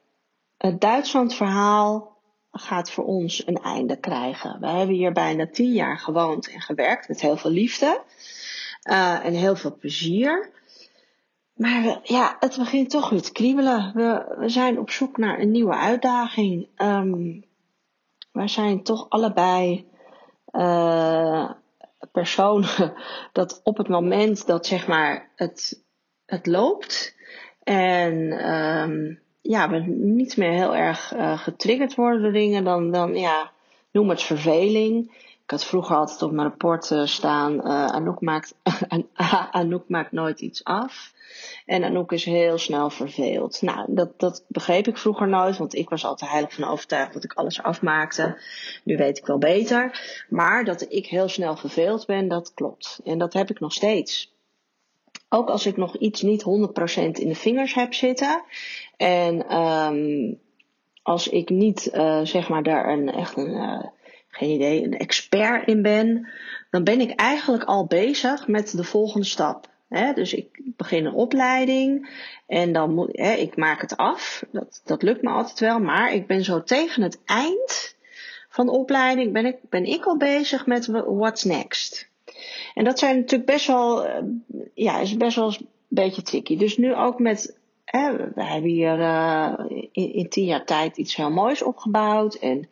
het 0.57 0.81
Duitsland-verhaal 0.81 2.17
gaat 2.51 2.91
voor 2.91 3.05
ons 3.05 3.47
een 3.47 3.57
einde 3.57 3.99
krijgen. 3.99 4.59
We 4.59 4.67
hebben 4.67 4.95
hier 4.95 5.11
bijna 5.11 5.47
tien 5.47 5.73
jaar 5.73 5.99
gewoond 5.99 6.49
en 6.49 6.61
gewerkt 6.61 7.07
met 7.07 7.21
heel 7.21 7.37
veel 7.37 7.51
liefde 7.51 8.01
uh, 8.89 9.25
en 9.25 9.33
heel 9.33 9.55
veel 9.55 9.75
plezier. 9.75 10.51
Maar 11.53 11.99
ja, 12.03 12.35
het 12.39 12.57
begint 12.57 12.89
toch 12.89 13.09
weer 13.09 13.21
te 13.21 13.31
kriebelen. 13.31 13.91
We, 13.93 14.43
zijn 14.49 14.79
op 14.79 14.89
zoek 14.89 15.17
naar 15.17 15.39
een 15.39 15.51
nieuwe 15.51 15.75
uitdaging. 15.75 16.67
Um, 16.77 17.43
we 18.31 18.47
zijn 18.47 18.83
toch 18.83 19.09
allebei 19.09 19.89
uh, 20.51 21.51
personen 22.11 22.93
dat 23.33 23.61
op 23.63 23.77
het 23.77 23.87
moment 23.87 24.47
dat 24.47 24.65
zeg 24.65 24.87
maar 24.87 25.31
het, 25.35 25.83
het 26.25 26.45
loopt 26.45 27.15
en 27.63 28.13
um, 28.53 29.21
ja, 29.41 29.69
we 29.69 29.79
niet 29.87 30.37
meer 30.37 30.51
heel 30.51 30.75
erg 30.75 31.13
uh, 31.13 31.39
getriggerd 31.39 31.95
worden 31.95 32.21
door 32.21 32.31
dingen, 32.31 32.63
dan, 32.63 32.91
dan 32.91 33.15
ja, 33.15 33.51
noem 33.91 34.09
het 34.09 34.23
verveling. 34.23 35.11
Ik 35.43 35.57
had 35.57 35.65
vroeger 35.65 35.95
altijd 35.95 36.21
op 36.21 36.31
mijn 36.31 36.47
rapport 36.47 36.89
uh, 36.89 37.05
staan, 37.05 37.53
uh, 37.53 37.85
Anouk, 37.85 38.21
maakt, 38.21 38.55
Anouk 39.51 39.83
maakt 39.87 40.11
nooit 40.11 40.39
iets 40.39 40.63
af. 40.63 41.13
En 41.65 41.83
Anouk 41.83 42.11
is 42.11 42.25
heel 42.25 42.57
snel 42.57 42.89
verveeld. 42.89 43.61
Nou, 43.61 43.85
dat, 43.87 44.19
dat 44.19 44.45
begreep 44.47 44.87
ik 44.87 44.97
vroeger 44.97 45.27
nooit, 45.27 45.57
want 45.57 45.75
ik 45.75 45.89
was 45.89 46.05
altijd 46.05 46.31
heilig 46.31 46.53
van 46.53 46.63
overtuigd 46.63 47.13
dat 47.13 47.23
ik 47.23 47.33
alles 47.33 47.63
afmaakte. 47.63 48.41
Nu 48.83 48.97
weet 48.97 49.17
ik 49.17 49.25
wel 49.25 49.37
beter. 49.37 50.01
Maar 50.29 50.65
dat 50.65 50.85
ik 50.89 51.07
heel 51.07 51.27
snel 51.27 51.55
verveeld 51.55 52.05
ben, 52.05 52.27
dat 52.27 52.53
klopt. 52.53 52.99
En 53.03 53.17
dat 53.17 53.33
heb 53.33 53.49
ik 53.49 53.59
nog 53.59 53.73
steeds. 53.73 54.33
Ook 55.29 55.49
als 55.49 55.65
ik 55.65 55.77
nog 55.77 55.97
iets 55.97 56.21
niet 56.21 56.43
100% 56.43 56.45
in 57.11 57.27
de 57.27 57.35
vingers 57.35 57.73
heb 57.73 57.93
zitten. 57.93 58.43
En 59.01 59.57
um, 59.57 60.39
als 61.03 61.27
ik 61.27 61.49
niet 61.49 61.91
uh, 61.93 62.21
zeg 62.23 62.49
maar 62.49 62.63
daar 62.63 62.89
een 62.89 63.11
echt 63.11 63.37
een, 63.37 63.53
uh, 63.53 63.83
geen 64.27 64.49
idee, 64.49 64.83
een 64.83 64.97
expert 64.97 65.67
in 65.67 65.81
ben, 65.81 66.29
dan 66.69 66.83
ben 66.83 67.01
ik 67.01 67.19
eigenlijk 67.19 67.63
al 67.63 67.85
bezig 67.85 68.47
met 68.47 68.77
de 68.77 68.83
volgende 68.83 69.25
stap. 69.25 69.67
He, 69.89 70.13
dus 70.13 70.33
ik 70.33 70.61
begin 70.63 71.05
een 71.05 71.13
opleiding 71.13 72.09
en 72.47 72.73
dan 72.73 72.93
moet 72.93 73.09
he, 73.11 73.33
ik 73.33 73.55
maak 73.55 73.81
het 73.81 73.97
af. 73.97 74.43
Dat, 74.51 74.81
dat 74.85 75.03
lukt 75.03 75.21
me 75.21 75.29
altijd 75.29 75.59
wel, 75.59 75.79
maar 75.79 76.13
ik 76.13 76.27
ben 76.27 76.43
zo 76.43 76.63
tegen 76.63 77.03
het 77.03 77.19
eind 77.25 77.95
van 78.49 78.65
de 78.65 78.71
opleiding 78.71 79.33
ben 79.33 79.45
ik, 79.45 79.57
ben 79.69 79.85
ik 79.85 80.05
al 80.05 80.17
bezig 80.17 80.65
met 80.65 80.85
what's 81.05 81.43
next. 81.43 82.09
En 82.73 82.83
dat 82.83 82.99
zijn 82.99 83.15
natuurlijk 83.15 83.51
best 83.51 83.67
wel, 83.67 84.07
uh, 84.07 84.13
ja, 84.73 84.99
is 84.99 85.17
best 85.17 85.35
wel 85.35 85.47
een 85.47 85.67
beetje 85.87 86.21
tricky. 86.21 86.57
Dus 86.57 86.77
nu 86.77 86.95
ook 86.95 87.19
met 87.19 87.59
we 87.91 88.43
hebben 88.43 88.69
hier 88.69 88.99
uh, 88.99 89.53
in, 89.91 90.29
tien 90.29 90.45
jaar 90.45 90.65
tijd 90.65 90.97
iets 90.97 91.15
heel 91.15 91.31
moois 91.31 91.61
opgebouwd. 91.61 92.35
En 92.35 92.69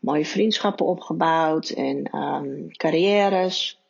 mooie 0.00 0.26
vriendschappen 0.26 0.86
opgebouwd 0.86 1.68
en 1.68 2.18
um, 2.18 2.76
carrières. 2.76 3.82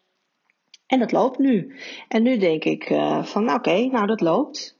En 0.86 0.98
dat 0.98 1.12
loopt 1.12 1.38
nu. 1.38 1.76
En 2.08 2.22
nu 2.22 2.38
denk 2.38 2.64
ik 2.64 2.90
uh, 2.90 3.24
van 3.24 3.52
oké, 3.52 3.86
nou 3.86 4.06
dat 4.06 4.20
loopt. 4.20 4.76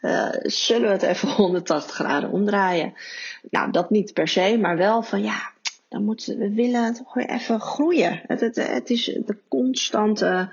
uh, 0.00 0.28
zullen 0.42 0.86
we 0.86 0.92
het 0.92 1.02
even 1.02 1.28
180 1.42 1.94
graden 1.94 2.30
omdraaien? 2.30 2.94
Nou, 3.50 3.70
dat 3.70 3.90
niet 3.90 4.12
per 4.12 4.28
se, 4.28 4.58
maar 4.58 4.76
wel 4.76 5.02
van 5.02 5.22
ja, 5.22 5.52
dan 5.88 6.04
moeten 6.04 6.38
we 6.38 6.54
willen 6.54 6.94
toch 6.94 7.14
weer 7.14 7.28
even 7.28 7.60
groeien. 7.60 8.22
Het, 8.26 8.40
het, 8.40 8.56
het 8.56 8.90
is 8.90 9.04
de 9.04 9.38
constante 9.48 10.52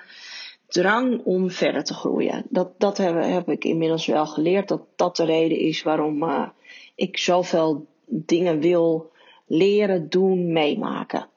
drang 0.74 1.24
om 1.24 1.50
verder 1.50 1.84
te 1.84 1.94
groeien. 1.94 2.44
Dat, 2.50 2.80
dat 2.80 2.98
heb, 2.98 3.50
ik 3.50 3.63
inmiddels 3.63 4.06
wel 4.06 4.25
geleerd. 4.27 4.68
Dat 4.68 4.82
dat 4.96 5.15
de 5.15 5.25
reden 5.25 5.58
is 5.58 5.84
waarom 5.84 6.24
uh, 6.24 6.48
ik 6.96 7.18
zoveel 7.18 7.88
dingen 8.06 8.60
wil 8.60 9.12
leren, 9.46 10.10
doen, 10.10 10.51
meemaken. 10.51 11.27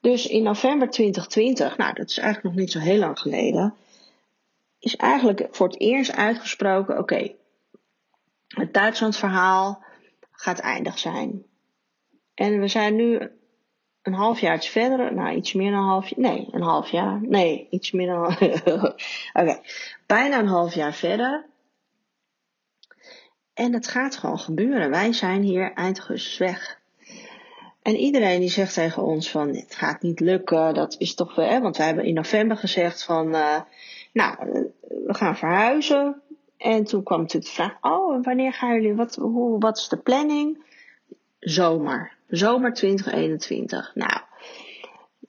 Dus 0.00 0.26
in 0.26 0.42
november 0.42 0.90
2020, 0.90 1.76
nou 1.76 1.94
dat 1.94 2.10
is 2.10 2.18
eigenlijk 2.18 2.54
nog 2.54 2.64
niet 2.64 2.72
zo 2.72 2.78
heel 2.78 2.98
lang 2.98 3.18
geleden, 3.18 3.74
is 4.78 4.96
eigenlijk 4.96 5.48
voor 5.50 5.66
het 5.66 5.80
eerst 5.80 6.12
uitgesproken: 6.12 6.98
oké, 6.98 7.32
het 8.48 8.74
Duitsland 8.74 9.16
verhaal 9.16 9.84
gaat 10.30 10.58
eindig 10.58 10.98
zijn. 10.98 11.42
En 12.34 12.60
we 12.60 12.68
zijn 12.68 12.96
nu 12.96 13.30
een 14.02 14.14
half 14.14 14.40
jaar 14.40 14.60
verder, 14.60 15.14
nou 15.14 15.36
iets 15.36 15.52
meer 15.52 15.70
dan 15.70 15.80
een 15.80 15.88
half 15.88 16.08
jaar, 16.08 16.20
nee, 16.20 16.48
een 16.50 16.62
half 16.62 16.90
jaar, 16.90 17.20
nee, 17.20 17.66
iets 17.70 17.90
meer 17.90 18.06
dan, 18.06 18.24
oké, 19.42 19.60
bijna 20.06 20.38
een 20.38 20.46
half 20.46 20.74
jaar 20.74 20.94
verder. 20.94 21.50
En 23.54 23.72
het 23.72 23.88
gaat 23.88 24.16
gewoon 24.16 24.38
gebeuren. 24.38 24.90
Wij 24.90 25.12
zijn 25.12 25.42
hier 25.42 25.72
eind 25.72 25.98
augustus 25.98 26.38
weg. 26.38 26.80
En 27.82 27.96
iedereen 27.96 28.40
die 28.40 28.48
zegt 28.48 28.74
tegen 28.74 29.02
ons 29.02 29.30
van 29.30 29.48
het 29.48 29.74
gaat 29.74 30.02
niet 30.02 30.20
lukken, 30.20 30.74
dat 30.74 30.94
is 30.98 31.14
toch 31.14 31.34
wel, 31.34 31.48
hè, 31.48 31.60
want 31.60 31.76
wij 31.76 31.86
hebben 31.86 32.04
in 32.04 32.14
november 32.14 32.56
gezegd 32.56 33.04
van, 33.04 33.34
uh, 33.34 33.60
nou, 34.12 34.36
we 34.88 35.14
gaan 35.14 35.36
verhuizen. 35.36 36.22
En 36.56 36.84
toen 36.84 37.02
kwam 37.02 37.20
natuurlijk 37.20 37.46
de 37.46 37.62
vraag, 37.62 37.76
oh, 37.80 38.24
wanneer 38.24 38.52
gaan 38.52 38.74
jullie, 38.74 38.94
wat, 38.94 39.14
hoe, 39.14 39.58
wat 39.60 39.78
is 39.78 39.88
de 39.88 39.96
planning? 39.96 40.64
Zomer. 41.38 42.12
Zomer 42.32 42.72
2021. 42.72 43.92
Nou, 43.94 44.20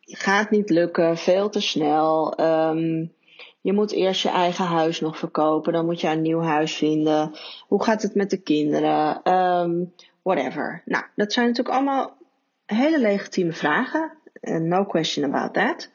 gaat 0.01 0.49
niet 0.49 0.69
lukken, 0.69 1.17
veel 1.17 1.49
te 1.49 1.61
snel. 1.61 2.39
Um, 2.39 3.13
je 3.61 3.73
moet 3.73 3.91
eerst 3.91 4.21
je 4.21 4.29
eigen 4.29 4.65
huis 4.65 4.99
nog 4.99 5.17
verkopen, 5.17 5.73
dan 5.73 5.85
moet 5.85 6.01
je 6.01 6.07
een 6.07 6.21
nieuw 6.21 6.41
huis 6.41 6.75
vinden. 6.75 7.31
Hoe 7.67 7.83
gaat 7.83 8.01
het 8.01 8.15
met 8.15 8.29
de 8.29 8.41
kinderen? 8.41 9.33
Um, 9.33 9.93
whatever. 10.21 10.81
Nou, 10.85 11.03
dat 11.15 11.33
zijn 11.33 11.47
natuurlijk 11.47 11.75
allemaal 11.75 12.17
hele 12.65 12.99
legitieme 12.99 13.53
vragen. 13.53 14.11
No 14.41 14.85
question 14.85 15.25
about 15.25 15.53
that. 15.53 15.89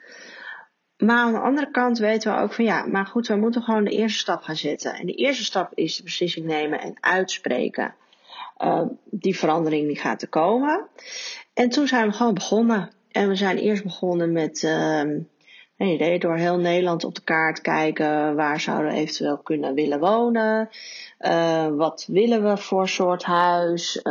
Maar 0.97 1.19
aan 1.19 1.33
de 1.33 1.41
andere 1.41 1.71
kant 1.71 1.99
weten 1.99 2.35
we 2.35 2.41
ook 2.41 2.53
van 2.53 2.65
ja, 2.65 2.87
maar 2.87 3.07
goed, 3.07 3.27
we 3.27 3.37
moeten 3.37 3.63
gewoon 3.63 3.85
de 3.85 3.91
eerste 3.91 4.19
stap 4.19 4.43
gaan 4.43 4.57
zetten. 4.57 4.95
En 4.95 5.07
de 5.07 5.15
eerste 5.15 5.45
stap 5.45 5.73
is 5.75 5.97
de 5.97 6.03
beslissing 6.03 6.47
nemen 6.47 6.81
en 6.81 6.97
uitspreken. 7.01 7.95
Uh, 8.59 8.83
die 9.05 9.39
verandering 9.39 9.87
die 9.87 9.99
gaat 9.99 10.23
er 10.23 10.29
komen. 10.29 10.87
En 11.55 11.69
toen 11.69 11.87
zijn 11.87 12.07
we 12.09 12.13
gewoon 12.13 12.35
begonnen. 12.35 12.91
En 13.11 13.29
we 13.29 13.35
zijn 13.35 13.57
eerst 13.57 13.83
begonnen 13.83 14.33
met 14.33 14.63
een 14.63 15.29
idee 15.77 16.19
door 16.19 16.37
heel 16.37 16.59
Nederland 16.59 17.05
op 17.05 17.15
de 17.15 17.23
kaart 17.23 17.61
kijken. 17.61 18.37
Waar 18.37 18.61
zouden 18.61 18.93
we 18.93 18.99
eventueel 18.99 19.39
kunnen 19.39 19.75
willen 19.75 20.01
wonen? 20.01 20.69
Uh, 21.21 21.67
wat 21.67 22.05
willen 22.09 22.43
we 22.43 22.57
voor 22.57 22.89
soort 22.89 23.23
huis? 23.23 24.03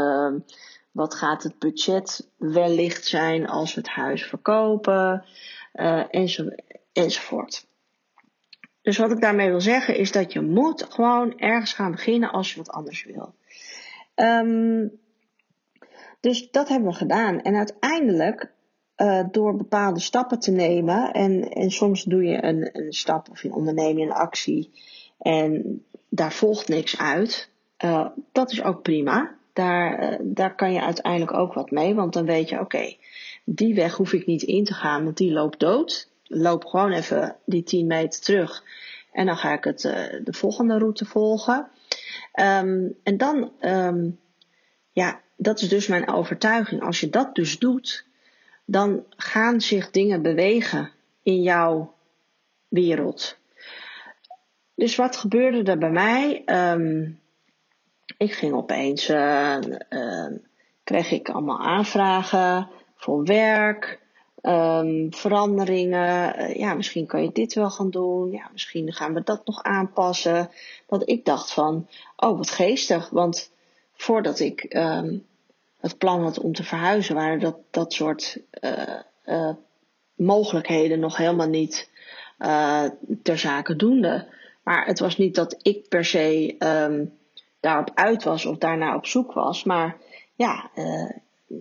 Wat 0.92 1.13
gaat 1.13 1.44
het 1.44 1.60
budget 1.60 2.30
wellicht 2.38 3.06
zijn 3.06 3.48
als 3.48 3.74
we 3.74 3.80
het 3.80 3.89
huis 3.89 4.24
verkopen? 4.24 5.25
Uh, 5.74 6.04
enzo, 6.10 6.50
enzovoort. 6.94 7.68
Dus 8.82 8.98
wat 8.98 9.12
ik 9.12 9.22
daarmee 9.22 9.50
wil 9.50 9.62
zeggen 9.62 9.96
is 9.96 10.12
dat 10.12 10.34
je 10.34 10.42
moet 10.42 10.86
gewoon 10.89 11.39
ergens 11.39 11.74
gaan 11.74 11.92
beginnen 11.92 12.32
als 12.32 12.51
je 12.51 12.58
wat 12.58 12.70
anders 12.70 13.04
wil. 13.04 13.34
Um, 14.21 14.91
dus 16.19 16.51
dat 16.51 16.67
hebben 16.67 16.89
we 16.89 16.95
gedaan. 16.95 17.41
En 17.41 17.55
uiteindelijk, 17.55 18.51
uh, 18.97 19.24
door 19.31 19.55
bepaalde 19.55 20.00
stappen 20.00 20.39
te 20.39 20.51
nemen, 20.51 21.13
en, 21.13 21.51
en 21.51 21.71
soms 21.71 22.03
doe 22.03 22.24
je 22.24 22.43
een, 22.43 22.69
een 22.71 22.93
stap 22.93 23.29
of 23.29 23.41
je 23.43 23.53
onderneem 23.53 23.97
je 23.97 24.05
een 24.05 24.12
actie 24.12 24.71
en 25.17 25.83
daar 26.09 26.31
volgt 26.31 26.67
niks 26.67 26.97
uit, 26.97 27.50
uh, 27.86 28.05
dat 28.31 28.51
is 28.51 28.63
ook 28.63 28.81
prima. 28.81 29.36
Daar, 29.53 30.12
uh, 30.12 30.19
daar 30.21 30.55
kan 30.55 30.74
je 30.74 30.81
uiteindelijk 30.81 31.33
ook 31.33 31.53
wat 31.53 31.71
mee, 31.71 31.95
want 31.95 32.13
dan 32.13 32.25
weet 32.25 32.50
je, 32.50 32.59
oké, 32.59 32.95
die 33.43 33.75
weg 33.75 33.95
hoef 33.95 34.13
ik 34.13 34.25
niet 34.25 34.43
in 34.43 34.63
te 34.63 34.74
gaan, 34.74 35.03
want 35.03 35.17
die 35.17 35.31
loopt 35.31 35.59
dood. 35.59 36.09
Loop 36.24 36.65
gewoon 36.65 36.91
even 36.91 37.36
die 37.45 37.63
10 37.63 37.88
meter 37.88 38.21
terug 38.21 38.63
en 39.12 39.25
dan 39.25 39.38
ga 39.38 39.53
ik 39.53 39.63
het, 39.63 39.81
de 40.24 40.33
volgende 40.33 40.77
route 40.77 41.05
volgen. 41.05 41.67
Um, 42.39 42.96
en 43.03 43.17
dan, 43.17 43.51
um, 43.62 44.20
ja, 44.91 45.22
dat 45.36 45.62
is 45.62 45.70
dus 45.70 45.88
mijn 45.88 46.10
overtuiging. 46.10 46.82
Als 46.82 47.00
je 47.00 47.10
dat 47.10 47.36
dus 47.36 47.60
doet, 47.60 48.06
dan 48.65 49.06
gaan 49.10 49.62
zich 49.62 49.91
dingen 49.91 50.22
bewegen 50.22 50.91
in 51.24 51.41
jouw 51.41 51.94
wereld. 52.67 53.38
Dus 54.75 54.96
wat 54.96 55.15
gebeurde 55.15 55.72
er 55.72 55.77
bij 55.77 55.91
mij? 55.91 56.44
Um, 56.46 57.20
ik 58.17 58.34
ging 58.34 58.53
opeens, 58.53 59.10
uh, 59.10 59.58
kreeg 60.84 61.12
ik 61.12 61.29
allemaal 61.29 61.60
aanvragen 61.60 62.70
voor 62.96 63.24
werk, 63.24 64.00
um, 64.48 65.13
veranderingen. 65.13 66.39
Uh, 66.39 66.56
ja, 66.56 66.74
misschien 66.74 67.06
kan 67.06 67.24
je 67.24 67.32
dit 67.32 67.54
wel 67.54 67.70
gaan 67.70 67.89
doen. 67.89 68.32
Ja, 68.32 68.50
misschien 68.51 68.94
gaan 68.94 69.13
we 69.13 69.24
dat 69.24 69.46
nog 69.46 69.63
aanpassen. 69.63 70.50
Dat 70.88 71.10
ik 71.10 71.25
dacht 71.25 71.54
van, 71.54 71.88
oh 72.16 72.38
wat 72.38 72.51
geestig. 72.51 73.10
Want 73.10 73.51
voordat 73.94 74.39
ik 74.39 74.74
um, 74.75 75.25
het 75.80 75.98
plan 75.98 76.24
had 76.24 76.39
om 76.39 76.54
te 76.54 76.63
verhuizen, 76.63 77.16
waren 77.16 77.39
dat, 77.39 77.58
dat 77.72 77.94
soort 77.94 78.39
uh, 79.25 79.50
mogelijkheden 80.16 81.00
nog 81.00 81.18
helemaal 81.18 81.50
niet 81.50 81.89
ter 83.24 83.38
zake 83.38 83.75
doende. 83.75 84.27
Maar 84.63 84.86
het 84.86 85.00
was 85.00 85.18
niet 85.18 85.36
dat 85.36 85.58
ik 85.62 85.89
per 85.89 86.06
se 86.06 86.56
um, 86.60 87.18
daarop 87.60 87.92
uit 87.94 88.24
was 88.24 88.46
of 88.46 88.58
daarna 88.58 88.96
op 88.96 89.06
zoek 89.06 89.34
was. 89.34 89.63
Maar 89.63 89.98
ja, 90.36 90.70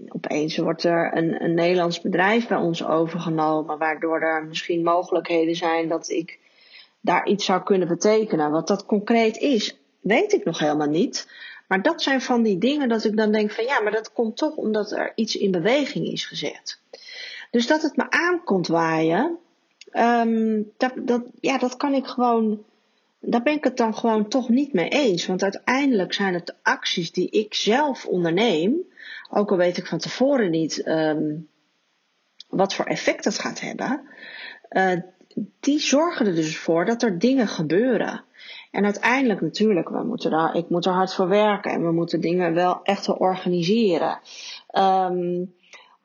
opeens 0.08 0.56
wordt 0.56 0.84
er 0.84 1.16
een, 1.16 1.42
een 1.44 1.54
Nederlands 1.54 2.00
bedrijf 2.00 2.48
bij 2.48 2.58
ons 2.58 2.84
overgenomen, 2.84 3.78
waardoor 3.78 4.20
er 4.20 4.44
misschien 4.44 4.82
mogelijkheden 4.82 5.54
zijn 5.54 5.88
dat 5.88 6.08
ik 6.08 6.38
daar 7.00 7.26
iets 7.26 7.44
zou 7.44 7.62
kunnen 7.62 7.88
betekenen. 7.88 8.50
Wat 8.50 8.66
dat 8.66 8.86
concreet 8.86 9.36
is, 9.36 9.78
weet 10.00 10.32
ik 10.32 10.44
nog 10.44 10.58
helemaal 10.58 10.88
niet. 10.88 11.28
Maar 11.68 11.82
dat 11.82 12.02
zijn 12.02 12.20
van 12.20 12.42
die 12.42 12.58
dingen 12.58 12.88
dat 12.88 13.04
ik 13.04 13.16
dan 13.16 13.32
denk 13.32 13.50
van 13.50 13.64
ja, 13.64 13.80
maar 13.80 13.92
dat 13.92 14.12
komt 14.12 14.36
toch 14.36 14.56
omdat 14.56 14.90
er 14.90 15.12
iets 15.14 15.36
in 15.36 15.50
beweging 15.50 16.06
is 16.06 16.24
gezet. 16.24 16.80
Dus 17.50 17.66
dat 17.66 17.82
het 17.82 17.96
me 17.96 18.10
aankomt 18.10 18.66
waaien, 18.66 19.38
um, 19.92 20.72
dat, 20.76 20.92
dat, 20.96 21.22
ja, 21.40 21.58
dat 21.58 21.76
kan 21.76 21.94
ik 21.94 22.06
gewoon, 22.06 22.64
daar 23.26 23.42
ben 23.42 23.54
ik 23.54 23.64
het 23.64 23.76
dan 23.76 23.94
gewoon 23.94 24.28
toch 24.28 24.48
niet 24.48 24.72
mee 24.72 24.88
eens. 24.88 25.26
Want 25.26 25.42
uiteindelijk 25.42 26.12
zijn 26.12 26.34
het 26.34 26.46
de 26.46 26.54
acties 26.62 27.12
die 27.12 27.30
ik 27.30 27.54
zelf 27.54 28.06
onderneem, 28.06 28.74
ook 29.30 29.50
al 29.50 29.56
weet 29.56 29.76
ik 29.76 29.86
van 29.86 29.98
tevoren 29.98 30.50
niet 30.50 30.86
um, 30.86 31.48
wat 32.48 32.74
voor 32.74 32.84
effect 32.84 33.24
het 33.24 33.38
gaat 33.38 33.60
hebben, 33.60 34.00
uh, 34.70 34.92
die 35.60 35.78
zorgen 35.78 36.26
er 36.26 36.34
dus 36.34 36.58
voor 36.58 36.84
dat 36.84 37.02
er 37.02 37.18
dingen 37.18 37.48
gebeuren. 37.48 38.24
En 38.70 38.84
uiteindelijk 38.84 39.40
natuurlijk, 39.40 39.88
we 39.88 40.04
moeten 40.04 40.30
daar, 40.30 40.56
ik 40.56 40.68
moet 40.68 40.86
er 40.86 40.92
hard 40.92 41.14
voor 41.14 41.28
werken 41.28 41.70
en 41.70 41.82
we 41.82 41.92
moeten 41.92 42.20
dingen 42.20 42.54
wel 42.54 42.80
echt 42.82 43.06
wel 43.06 43.16
organiseren. 43.16 44.18
Um, 44.78 45.54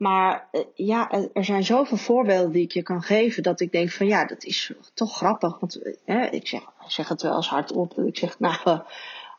maar 0.02 0.48
uh, 0.52 0.62
ja, 0.76 1.12
er 1.34 1.46
zijn 1.46 1.64
zoveel 1.64 1.98
voorbeelden 1.98 2.52
die 2.52 2.64
ik 2.64 2.72
je 2.72 2.84
kan 2.84 3.02
geven 3.02 3.44
dat 3.44 3.60
ik 3.60 3.72
denk 3.72 3.92
van 3.92 4.08
ja, 4.08 4.26
dat 4.26 4.44
is 4.44 4.74
toch 4.94 5.16
grappig. 5.16 5.60
Want 5.60 5.80
uh, 6.06 6.34
ik, 6.34 6.48
zeg, 6.48 6.62
zeg 6.88 7.08
het 7.08 7.22
wel 7.22 7.36
eens 7.36 7.48
hardop. 7.48 8.00
Ik 8.00 8.18
zeg, 8.18 8.40
nou, 8.40 8.56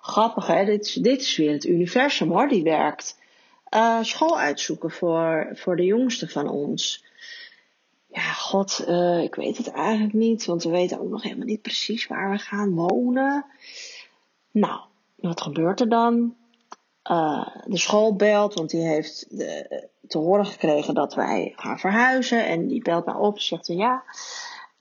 grappig 0.01 0.47
hè, 0.47 0.65
dit 0.65 0.87
is, 0.87 0.93
dit 0.93 1.21
is 1.21 1.37
weer 1.37 1.53
het 1.53 1.65
universum 1.65 2.31
hoor, 2.31 2.49
die 2.49 2.63
werkt. 2.63 3.19
Uh, 3.75 4.03
school 4.03 4.39
uitzoeken 4.39 4.91
voor, 4.91 5.51
voor 5.53 5.77
de 5.77 5.85
jongste 5.85 6.29
van 6.29 6.49
ons. 6.49 7.05
Ja, 8.07 8.33
god, 8.33 8.85
ik 9.23 9.35
weet 9.35 9.57
het 9.57 9.71
eigenlijk 9.71 10.13
niet, 10.13 10.45
want 10.45 10.63
we 10.63 10.71
weten 10.71 11.01
ook 11.01 11.11
nog 11.11 11.23
helemaal 11.23 11.47
niet 11.47 11.63
precies 11.63 12.07
waar 12.07 12.31
we 12.31 12.39
gaan 12.39 12.75
wonen. 12.75 13.47
Nou, 14.51 14.81
wat 15.17 15.41
gebeurt 15.41 15.81
er 15.81 15.89
dan? 15.89 16.37
Uh, 17.11 17.47
de 17.65 17.79
school 17.79 18.17
belt, 18.17 18.55
want 18.55 18.71
die 18.71 18.87
heeft 18.87 19.39
de, 19.39 19.89
te 20.09 20.19
horen 20.19 20.47
gekregen 20.47 20.95
dat 20.95 21.15
wij 21.15 21.53
gaan 21.57 21.79
verhuizen. 21.79 22.47
En 22.47 22.67
die 22.67 22.83
belt 22.83 23.07
mij 23.07 23.15
op 23.15 23.35
en 23.35 23.43
zegt 23.43 23.67
ja, 23.67 24.03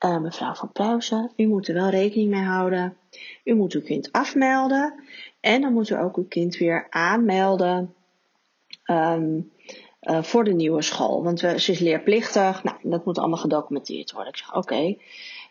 uh, 0.05 0.17
mevrouw 0.17 0.53
van 0.53 0.71
Pluizen, 0.71 1.31
u 1.35 1.47
moet 1.47 1.67
er 1.67 1.73
wel 1.73 1.89
rekening 1.89 2.29
mee 2.29 2.43
houden. 2.43 2.97
U 3.43 3.55
moet 3.55 3.73
uw 3.73 3.81
kind 3.81 4.11
afmelden. 4.11 5.03
En 5.39 5.61
dan 5.61 5.73
moet 5.73 5.89
u 5.89 5.95
ook 5.95 6.17
uw 6.17 6.27
kind 6.27 6.57
weer 6.57 6.87
aanmelden 6.89 7.93
um, 8.85 9.51
uh, 10.01 10.23
voor 10.23 10.43
de 10.43 10.53
nieuwe 10.53 10.81
school. 10.81 11.23
Want 11.23 11.41
we, 11.41 11.59
ze 11.59 11.71
is 11.71 11.79
leerplichtig. 11.79 12.63
Nou, 12.63 12.77
dat 12.81 13.05
moet 13.05 13.17
allemaal 13.17 13.37
gedocumenteerd 13.37 14.11
worden. 14.11 14.33
Ik 14.33 14.39
zeg, 14.39 14.49
oké. 14.49 14.57
Okay. 14.57 14.99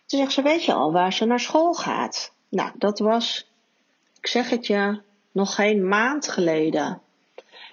Toen 0.06 0.18
zegt 0.18 0.32
ze, 0.32 0.42
weet 0.42 0.64
je 0.64 0.72
al 0.72 0.92
waar 0.92 1.12
ze 1.12 1.24
naar 1.24 1.40
school 1.40 1.72
gaat? 1.72 2.32
Nou, 2.48 2.70
dat 2.78 2.98
was, 2.98 3.50
ik 4.18 4.26
zeg 4.26 4.50
het 4.50 4.66
je, 4.66 5.00
nog 5.32 5.54
geen 5.54 5.88
maand 5.88 6.28
geleden. 6.28 7.00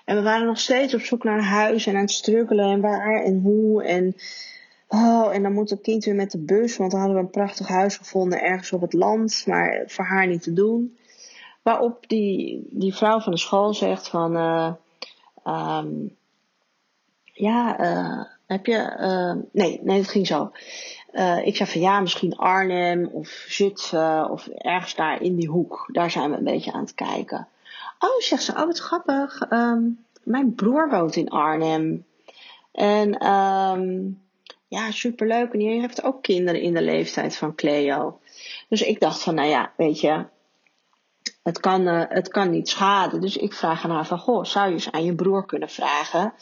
En 0.06 0.16
we 0.16 0.22
waren 0.22 0.46
nog 0.46 0.60
steeds 0.60 0.94
op 0.94 1.02
zoek 1.02 1.24
naar 1.24 1.38
een 1.38 1.44
huis 1.44 1.86
en 1.88 1.96
aan 1.96 2.02
het 2.02 2.12
struggelen 2.12 2.72
en 2.72 2.82
waar 2.82 3.24
en 3.24 3.40
hoe. 3.42 3.84
En, 3.84 4.16
oh, 4.88 5.36
en 5.36 5.44
dan 5.44 5.54
moet 5.54 5.70
het 5.70 5.82
kind 5.82 6.06
weer 6.06 6.16
met 6.16 6.32
de 6.32 6.38
bus, 6.38 6.78
want 6.78 6.92
dan 6.92 7.00
hadden 7.00 7.18
we 7.18 7.24
een 7.24 7.30
prachtig 7.30 7.68
huis 7.68 7.98
gevonden 7.98 8.42
ergens 8.42 8.72
op 8.72 8.82
het 8.82 8.94
land, 8.94 9.44
maar 9.46 9.84
voor 9.88 10.06
haar 10.06 10.28
niet 10.28 10.42
te 10.42 10.54
doen. 10.54 10.98
Waarop 11.62 12.08
die, 12.08 12.68
die 12.70 12.96
vrouw 12.96 13.20
van 13.20 13.32
de 13.32 13.38
school 13.38 13.74
zegt 13.74 14.08
van, 14.08 14.36
uh, 14.36 14.74
um, 15.46 16.16
ja, 17.24 17.80
uh, 17.80 18.24
heb 18.46 18.66
je, 18.66 18.98
uh, 19.00 19.44
nee, 19.52 19.80
nee, 19.84 19.98
het 19.98 20.10
ging 20.10 20.28
zo. 20.28 20.52
Uh, 21.18 21.46
ik 21.46 21.56
zei 21.56 21.70
van 21.70 21.82
ja, 21.82 22.00
misschien 22.00 22.36
Arnhem 22.36 23.06
of 23.06 23.28
Zutphen 23.48 24.30
of 24.30 24.48
ergens 24.48 24.96
daar 24.96 25.22
in 25.22 25.36
die 25.36 25.50
hoek. 25.50 25.90
Daar 25.92 26.12
zijn 26.12 26.32
we 26.32 26.38
een 26.38 26.44
beetje 26.44 26.74
aan 26.74 26.82
het 26.82 26.94
kijken. 26.94 27.48
Oh, 28.00 28.20
zegt 28.20 28.44
ze, 28.44 28.52
oh 28.52 28.66
wat 28.66 28.80
grappig. 28.80 29.52
Um, 29.52 30.06
mijn 30.24 30.56
broer 30.56 30.90
woont 30.90 31.16
in 31.16 31.30
Arnhem. 31.30 32.06
En 32.72 33.28
um, 33.28 34.22
ja, 34.68 34.92
superleuk. 34.92 35.54
En 35.54 35.60
die 35.60 35.80
heeft 35.80 36.04
ook 36.04 36.22
kinderen 36.22 36.62
in 36.62 36.74
de 36.74 36.82
leeftijd 36.82 37.38
van 37.38 37.56
Cleo. 37.56 38.20
Dus 38.70 38.82
ik 38.82 39.00
dacht 39.00 39.24
van, 39.24 39.36
nou 39.36 39.48
ja, 39.48 39.72
weet 39.76 40.00
je, 40.00 40.26
het 41.44 41.60
kan, 41.60 41.82
uh, 41.82 42.04
het 42.10 42.28
kan 42.28 42.50
niet 42.50 42.70
schaden. 42.70 43.22
Dus 43.22 43.38
ik 43.38 43.54
vraag 43.54 43.84
aan 43.84 43.92
haar 43.92 44.06
van, 44.06 44.20
goh, 44.20 44.44
zou 44.44 44.68
je 44.68 44.74
eens 44.74 44.92
aan 44.92 45.06
je 45.06 45.16
broer 45.16 45.46
kunnen 45.46 45.70
vragen 45.70 46.34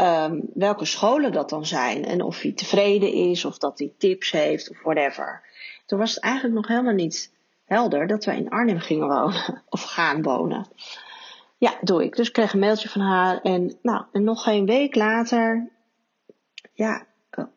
um, 0.00 0.40
welke 0.54 0.84
scholen 0.84 1.32
dat 1.32 1.48
dan 1.48 1.66
zijn. 1.66 2.04
En 2.04 2.22
of 2.22 2.40
hij 2.40 2.52
tevreden 2.52 3.12
is, 3.12 3.44
of 3.44 3.58
dat 3.58 3.78
hij 3.78 3.92
tips 3.98 4.30
heeft, 4.30 4.70
of 4.70 4.82
whatever. 4.82 5.42
Toen 5.86 5.98
was 5.98 6.14
het 6.14 6.24
eigenlijk 6.24 6.54
nog 6.54 6.68
helemaal 6.68 6.94
niet 6.94 7.32
helder 7.64 8.06
dat 8.06 8.24
we 8.24 8.36
in 8.36 8.50
Arnhem 8.50 8.78
gingen 8.78 9.08
wonen. 9.08 9.62
Of 9.68 9.82
gaan 9.82 10.22
wonen. 10.22 10.66
Ja, 11.58 11.74
doe 11.80 12.04
ik. 12.04 12.16
Dus 12.16 12.26
ik 12.26 12.32
kreeg 12.32 12.52
een 12.52 12.58
mailtje 12.58 12.88
van 12.88 13.00
haar. 13.00 13.40
En, 13.40 13.78
nou, 13.82 14.04
en 14.12 14.24
nog 14.24 14.42
geen 14.42 14.66
week 14.66 14.94
later. 14.94 15.68
Ja, 16.72 17.06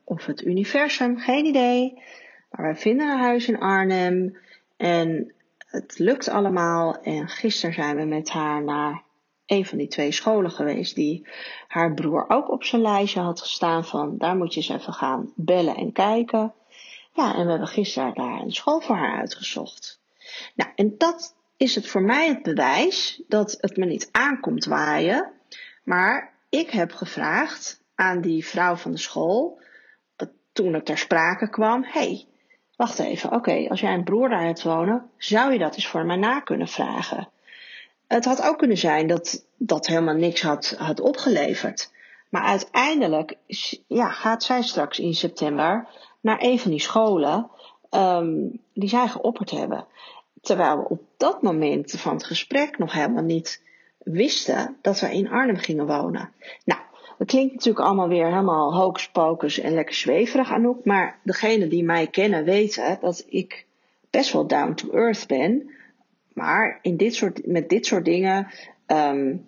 of 0.03 0.25
het 0.25 0.41
universum, 0.41 1.17
geen 1.17 1.45
idee. 1.45 2.01
Maar 2.49 2.65
wij 2.65 2.75
vinden 2.75 3.09
een 3.09 3.19
huis 3.19 3.47
in 3.47 3.59
Arnhem. 3.59 4.37
En 4.77 5.33
het 5.57 5.99
lukt 5.99 6.29
allemaal. 6.29 7.01
En 7.01 7.27
gisteren 7.27 7.75
zijn 7.75 7.95
we 7.95 8.03
met 8.03 8.29
haar 8.29 8.63
naar 8.63 9.03
een 9.51 9.65
van 9.65 9.77
die 9.77 9.87
twee 9.87 10.11
scholen 10.11 10.51
geweest 10.51 10.95
die 10.95 11.27
haar 11.67 11.93
broer 11.93 12.25
ook 12.27 12.51
op 12.51 12.63
zijn 12.63 12.81
lijstje 12.81 13.19
had 13.19 13.41
gestaan 13.41 13.85
van 13.85 14.17
daar 14.17 14.35
moet 14.35 14.53
je 14.53 14.59
eens 14.59 14.69
even 14.69 14.93
gaan 14.93 15.31
bellen 15.35 15.75
en 15.75 15.91
kijken. 15.91 16.53
Ja, 17.13 17.35
en 17.35 17.43
we 17.43 17.49
hebben 17.49 17.67
gisteren 17.67 18.13
daar 18.13 18.39
een 18.39 18.53
school 18.53 18.79
voor 18.79 18.95
haar 18.95 19.19
uitgezocht. 19.19 19.99
Nou, 20.55 20.71
en 20.75 20.97
dat 20.97 21.35
is 21.57 21.75
het 21.75 21.87
voor 21.87 22.01
mij 22.01 22.27
het 22.27 22.43
bewijs 22.43 23.21
dat 23.27 23.57
het 23.59 23.77
me 23.77 23.85
niet 23.85 24.09
aankomt 24.11 24.65
waaien. 24.65 25.31
Maar 25.83 26.33
ik 26.49 26.69
heb 26.69 26.91
gevraagd 26.91 27.81
aan 27.95 28.21
die 28.21 28.45
vrouw 28.45 28.75
van 28.75 28.91
de 28.91 28.97
school, 28.97 29.59
toen 30.53 30.73
het 30.73 30.85
ter 30.85 30.97
sprake 30.97 31.49
kwam, 31.49 31.83
hey, 31.83 32.25
wacht 32.75 32.99
even, 32.99 33.31
oké, 33.31 33.65
als 33.69 33.79
jij 33.79 33.93
een 33.93 34.03
broer 34.03 34.29
daar 34.29 34.45
hebt 34.45 34.63
wonen, 34.63 35.09
zou 35.17 35.51
je 35.51 35.59
dat 35.59 35.75
eens 35.75 35.87
voor 35.87 36.05
mij 36.05 36.15
na 36.15 36.39
kunnen 36.39 36.67
vragen? 36.67 37.29
Het 38.11 38.25
had 38.25 38.41
ook 38.41 38.57
kunnen 38.57 38.77
zijn 38.77 39.07
dat 39.07 39.45
dat 39.57 39.87
helemaal 39.87 40.15
niks 40.15 40.41
had, 40.41 40.75
had 40.77 40.99
opgeleverd. 40.99 41.91
Maar 42.29 42.43
uiteindelijk 42.43 43.35
ja, 43.87 44.09
gaat 44.09 44.43
zij 44.43 44.61
straks 44.61 44.99
in 44.99 45.13
september 45.13 45.87
naar 46.21 46.37
een 46.41 46.59
van 46.59 46.71
die 46.71 46.79
scholen 46.79 47.49
um, 47.91 48.59
die 48.73 48.89
zij 48.89 49.07
geopperd 49.07 49.51
hebben. 49.51 49.85
Terwijl 50.41 50.77
we 50.77 50.89
op 50.89 51.01
dat 51.17 51.41
moment 51.41 51.91
van 51.91 52.13
het 52.13 52.25
gesprek 52.25 52.77
nog 52.77 52.93
helemaal 52.93 53.23
niet 53.23 53.61
wisten 53.97 54.77
dat 54.81 54.99
we 54.99 55.13
in 55.13 55.29
Arnhem 55.29 55.57
gingen 55.57 55.87
wonen. 55.87 56.29
Nou, 56.65 56.81
dat 57.17 57.27
klinkt 57.27 57.53
natuurlijk 57.53 57.85
allemaal 57.85 58.07
weer 58.07 58.25
helemaal 58.25 58.75
hocus 58.75 59.09
pocus 59.09 59.59
en 59.59 59.73
lekker 59.73 59.95
zweverig 59.95 60.51
Anouk. 60.51 60.85
Maar 60.85 61.19
degenen 61.23 61.69
die 61.69 61.83
mij 61.83 62.07
kennen 62.07 62.43
weten 62.43 62.97
dat 63.01 63.25
ik 63.27 63.65
best 64.09 64.31
wel 64.33 64.47
down 64.47 64.73
to 64.73 64.89
earth 64.89 65.27
ben. 65.27 65.69
Maar 66.33 66.79
in 66.81 66.97
dit 66.97 67.15
soort, 67.15 67.45
met 67.45 67.69
dit 67.69 67.85
soort 67.85 68.05
dingen 68.05 68.47
um, 68.87 69.47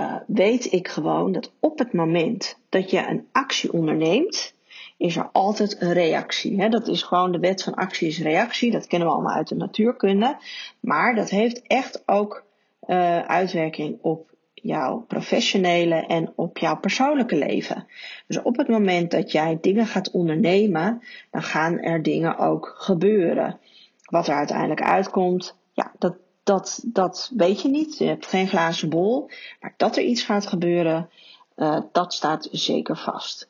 uh, 0.00 0.16
weet 0.26 0.72
ik 0.72 0.88
gewoon 0.88 1.32
dat 1.32 1.52
op 1.60 1.78
het 1.78 1.92
moment 1.92 2.58
dat 2.68 2.90
je 2.90 3.06
een 3.06 3.26
actie 3.32 3.72
onderneemt, 3.72 4.54
is 4.96 5.16
er 5.16 5.28
altijd 5.32 5.80
een 5.80 5.92
reactie. 5.92 6.60
Hè? 6.60 6.68
Dat 6.68 6.88
is 6.88 7.02
gewoon 7.02 7.32
de 7.32 7.38
wet 7.38 7.62
van 7.62 7.74
actie 7.74 8.08
is 8.08 8.22
reactie. 8.22 8.70
Dat 8.70 8.86
kennen 8.86 9.08
we 9.08 9.14
allemaal 9.14 9.36
uit 9.36 9.48
de 9.48 9.54
natuurkunde. 9.54 10.36
Maar 10.80 11.14
dat 11.14 11.30
heeft 11.30 11.62
echt 11.62 12.02
ook 12.06 12.44
uh, 12.86 13.18
uitwerking 13.18 13.98
op 14.00 14.34
jouw 14.54 15.04
professionele 15.08 16.06
en 16.06 16.32
op 16.34 16.58
jouw 16.58 16.76
persoonlijke 16.76 17.36
leven. 17.36 17.86
Dus 18.26 18.42
op 18.42 18.56
het 18.56 18.68
moment 18.68 19.10
dat 19.10 19.32
jij 19.32 19.58
dingen 19.60 19.86
gaat 19.86 20.10
ondernemen, 20.10 21.02
dan 21.30 21.42
gaan 21.42 21.78
er 21.78 22.02
dingen 22.02 22.38
ook 22.38 22.74
gebeuren. 22.78 23.58
Wat 24.04 24.28
er 24.28 24.34
uiteindelijk 24.34 24.82
uitkomt, 24.82 25.56
ja, 25.74 25.92
dat, 25.98 26.16
dat, 26.42 26.80
dat 26.84 27.30
weet 27.36 27.62
je 27.62 27.68
niet. 27.68 27.98
Je 27.98 28.06
hebt 28.06 28.26
geen 28.26 28.48
glazen 28.48 28.88
bol. 28.88 29.30
Maar 29.60 29.74
dat 29.76 29.96
er 29.96 30.02
iets 30.02 30.22
gaat 30.22 30.46
gebeuren, 30.46 31.10
uh, 31.56 31.80
dat 31.92 32.14
staat 32.14 32.48
zeker 32.50 32.96
vast. 32.96 33.48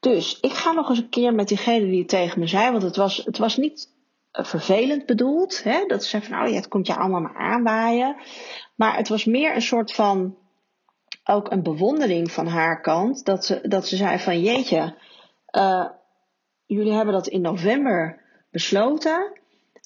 Dus 0.00 0.40
ik 0.40 0.52
ga 0.52 0.72
nog 0.72 0.88
eens 0.88 0.98
een 0.98 1.08
keer 1.08 1.34
met 1.34 1.48
diegene 1.48 1.86
die 1.86 1.98
het 1.98 2.08
tegen 2.08 2.40
me 2.40 2.46
zei, 2.46 2.70
want 2.70 2.82
het 2.82 2.96
was, 2.96 3.16
het 3.16 3.38
was 3.38 3.56
niet 3.56 3.88
eh, 4.30 4.44
vervelend 4.44 5.06
bedoeld. 5.06 5.62
Hè? 5.62 5.84
Dat 5.86 6.02
ze 6.02 6.08
zei 6.08 6.22
van, 6.22 6.42
oh 6.42 6.48
ja, 6.48 6.54
het 6.54 6.68
komt 6.68 6.86
je 6.86 6.94
allemaal 6.94 7.20
maar 7.20 7.36
aanwaaien. 7.36 8.16
Maar 8.74 8.96
het 8.96 9.08
was 9.08 9.24
meer 9.24 9.54
een 9.54 9.62
soort 9.62 9.92
van, 9.92 10.36
ook 11.24 11.50
een 11.50 11.62
bewondering 11.62 12.32
van 12.32 12.46
haar 12.46 12.80
kant. 12.80 13.24
Dat 13.24 13.44
ze, 13.44 13.68
dat 13.68 13.86
ze 13.86 13.96
zei 13.96 14.18
van, 14.18 14.40
jeetje, 14.40 14.94
uh, 15.56 15.86
jullie 16.66 16.92
hebben 16.92 17.14
dat 17.14 17.26
in 17.26 17.40
november 17.40 18.22
besloten. 18.50 19.40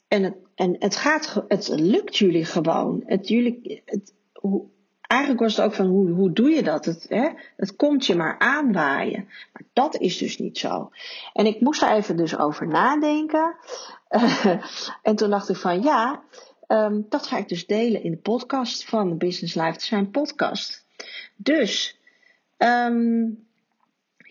En 0.08 0.22
het, 0.22 0.36
en 0.62 0.76
het 0.78 0.96
gaat, 0.96 1.44
het 1.48 1.68
lukt 1.68 2.16
jullie 2.16 2.44
gewoon. 2.44 3.02
Het, 3.06 3.28
jullie, 3.28 3.82
het, 3.84 4.14
hoe, 4.32 4.64
eigenlijk 5.00 5.40
was 5.40 5.56
het 5.56 5.66
ook 5.66 5.74
van 5.74 5.86
hoe, 5.86 6.10
hoe 6.10 6.32
doe 6.32 6.50
je 6.50 6.62
dat? 6.62 6.84
Het, 6.84 7.06
hè? 7.08 7.28
het 7.56 7.76
komt 7.76 8.06
je 8.06 8.14
maar 8.14 8.38
aanwaaien. 8.38 9.28
Maar 9.52 9.62
dat 9.72 9.96
is 9.96 10.18
dus 10.18 10.38
niet 10.38 10.58
zo. 10.58 10.90
En 11.32 11.46
ik 11.46 11.60
moest 11.60 11.82
er 11.82 11.92
even 11.92 12.16
dus 12.16 12.38
over 12.38 12.66
nadenken. 12.66 13.56
en 15.02 15.16
toen 15.16 15.30
dacht 15.30 15.48
ik 15.48 15.56
van 15.56 15.82
ja, 15.82 16.22
um, 16.68 17.06
dat 17.08 17.26
ga 17.26 17.36
ik 17.36 17.48
dus 17.48 17.66
delen 17.66 18.02
in 18.02 18.10
de 18.10 18.16
podcast 18.16 18.84
van 18.84 19.18
Business 19.18 19.54
Life 19.54 19.72
Design 19.72 20.10
podcast. 20.10 20.84
Dus 21.36 21.98
um, 22.58 23.46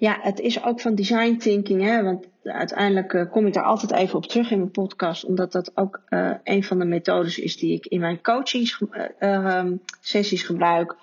ja, 0.01 0.17
het 0.21 0.39
is 0.39 0.63
ook 0.63 0.81
van 0.81 0.95
design 0.95 1.37
thinking, 1.37 1.81
hè, 1.81 2.03
want 2.03 2.27
uiteindelijk 2.43 3.13
uh, 3.13 3.31
kom 3.31 3.45
ik 3.45 3.53
daar 3.53 3.63
altijd 3.63 3.91
even 3.91 4.15
op 4.15 4.25
terug 4.25 4.51
in 4.51 4.57
mijn 4.57 4.71
podcast, 4.71 5.25
omdat 5.25 5.51
dat 5.51 5.71
ook 5.75 6.01
uh, 6.09 6.31
een 6.43 6.63
van 6.63 6.79
de 6.79 6.85
methodes 6.85 7.39
is 7.39 7.57
die 7.57 7.73
ik 7.73 7.85
in 7.85 7.99
mijn 7.99 8.21
coaching 8.21 8.71
uh, 9.19 9.63
sessies 9.99 10.43
gebruik, 10.43 10.95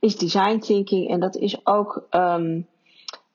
is 0.00 0.16
design 0.16 0.58
thinking. 0.58 1.10
En 1.10 1.20
dat 1.20 1.36
is 1.36 1.66
ook 1.66 2.06
um, 2.10 2.66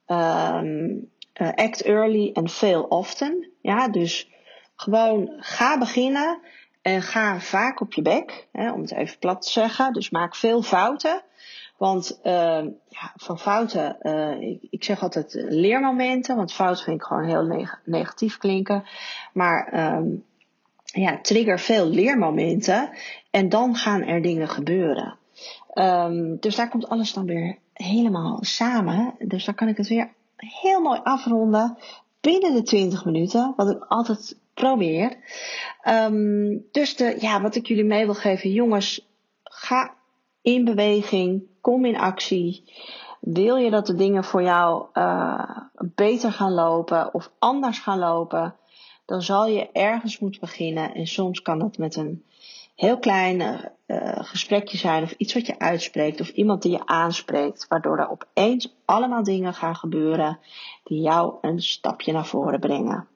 um, 0.08 1.10
act 1.36 1.82
early 1.82 2.30
and 2.34 2.52
fail 2.52 2.84
often. 2.84 3.48
Ja, 3.62 3.90
dus 3.90 4.30
gewoon 4.76 5.34
ga 5.38 5.78
beginnen 5.78 6.40
en 6.82 7.02
ga 7.02 7.40
vaak 7.40 7.82
op 7.82 7.94
je 7.94 8.02
bek, 8.02 8.48
hè, 8.52 8.72
om 8.72 8.82
het 8.82 8.94
even 8.94 9.20
plat 9.20 9.42
te 9.42 9.52
zeggen. 9.52 9.94
Dus 9.94 10.10
maak 10.10 10.36
veel 10.36 10.62
fouten. 10.62 11.24
Want 11.80 12.20
uh, 12.24 12.64
ja, 12.88 13.14
van 13.16 13.40
fouten, 13.40 13.98
uh, 14.02 14.42
ik, 14.42 14.68
ik, 14.70 14.84
zeg 14.84 15.02
altijd 15.02 15.34
leermomenten, 15.34 16.36
want 16.36 16.54
fout 16.54 16.84
vind 16.84 16.96
ik 16.96 17.06
gewoon 17.06 17.24
heel 17.24 17.44
neg 17.44 17.82
negatief 17.86 18.38
klinken. 18.38 18.84
Maar 19.34 19.94
um, 19.96 20.24
ja, 20.84 21.20
trigger 21.22 21.60
veel 21.60 21.88
leermomenten 21.88 22.90
en 23.32 23.50
dan 23.50 23.76
gaan 23.76 24.04
er 24.04 24.22
dingen 24.22 24.48
gebeuren. 24.48 25.18
Um, 25.74 26.38
dus 26.40 26.56
daar 26.56 26.70
komt 26.70 26.90
alles 26.90 27.14
dan 27.14 27.26
weer 27.26 27.58
helemaal 27.74 28.38
samen. 28.42 29.16
Dus 29.20 29.46
dan 29.46 29.56
kan 29.56 29.68
ik 29.68 29.78
het 29.78 29.88
weer 29.88 30.10
heel 30.36 30.82
mooi 30.82 31.00
afronden 31.04 31.78
binnen 32.22 32.54
de 32.54 32.64
20 32.64 33.06
minuten, 33.06 33.54
wat 33.56 33.70
ik 33.70 33.86
altijd 33.88 34.38
probeer. 34.54 35.18
Dus 36.72 36.96
de, 36.96 37.18
ja, 37.20 37.42
wat 37.42 37.56
ik 37.56 37.68
jullie 37.68 37.84
mee 37.84 38.06
wil 38.06 38.14
geven, 38.14 38.52
jongens, 38.52 39.08
ga 39.44 39.98
in 40.42 40.66
beweging, 40.66 41.44
kom 41.62 41.86
in 41.86 41.98
actie. 41.98 42.64
Wil 43.20 43.56
je 43.56 43.70
dat 43.70 43.86
de 43.86 43.96
dingen 43.96 44.24
voor 44.24 44.44
jou 44.44 44.86
uh, 44.94 45.58
beter 45.78 46.32
gaan 46.32 46.54
lopen 46.54 47.14
of 47.14 47.32
anders 47.40 47.80
gaan 47.80 48.00
lopen, 48.00 48.56
dan 49.06 49.22
zal 49.22 49.48
je 49.48 49.72
ergens 49.72 50.20
moeten 50.20 50.42
beginnen. 50.42 50.94
En 50.94 51.08
soms 51.08 51.42
kan 51.42 51.60
dat 51.60 51.78
met 51.78 51.96
een 51.96 52.24
heel 52.76 53.00
kleine 53.00 53.72
uh, 53.88 54.12
gesprekje 54.16 54.78
zijn 54.78 55.04
of 55.04 55.12
iets 55.12 55.34
wat 55.34 55.46
je 55.46 55.60
uitspreekt 55.60 56.22
of 56.22 56.30
iemand 56.30 56.62
die 56.62 56.72
je 56.72 56.86
aanspreekt, 56.86 57.66
waardoor 57.68 57.98
er 57.98 58.10
opeens 58.10 58.76
allemaal 58.86 59.24
dingen 59.24 59.54
gaan 59.54 59.76
gebeuren 59.76 60.40
die 60.84 61.02
jou 61.02 61.34
een 61.42 61.62
stapje 61.62 62.12
naar 62.12 62.26
voren 62.26 62.60
brengen. 62.60 63.08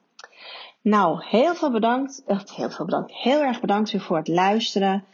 Nou, 0.81 1.23
heel 1.25 1.55
veel 1.55 1.71
bedankt. 1.71 2.23
Heel 2.25 2.69
veel 2.69 2.85
bedankt. 2.85 3.13
Heel 3.13 3.41
erg 3.41 3.59
bedankt 3.59 3.91
weer 3.91 4.01
voor 4.01 4.17
het 4.17 4.27
luisteren. 4.27 5.05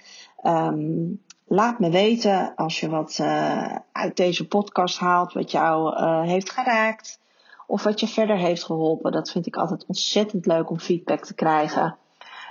Um, 0.44 1.22
laat 1.50 1.80
me 1.80 1.90
weten 1.90 2.56
als 2.56 2.80
je 2.80 2.90
wat 2.90 3.18
uh, 3.22 3.76
uit 3.92 4.18
deze 4.18 4.48
podcast 4.48 4.98
haalt, 4.98 5.34
wat 5.34 5.52
jou 5.52 5.96
uh, 5.96 6.22
heeft 6.22 6.52
geraakt. 6.52 7.20
Of 7.68 7.84
wat 7.84 8.00
je 8.00 8.08
verder 8.08 8.38
heeft 8.38 8.64
geholpen. 8.64 9.12
Dat 9.12 9.32
vind 9.32 9.48
ik 9.48 9.56
altijd 9.56 9.86
ontzettend 9.86 10.46
leuk 10.46 10.70
om 10.70 10.80
feedback 10.80 11.26
te 11.26 11.34
krijgen. 11.34 11.98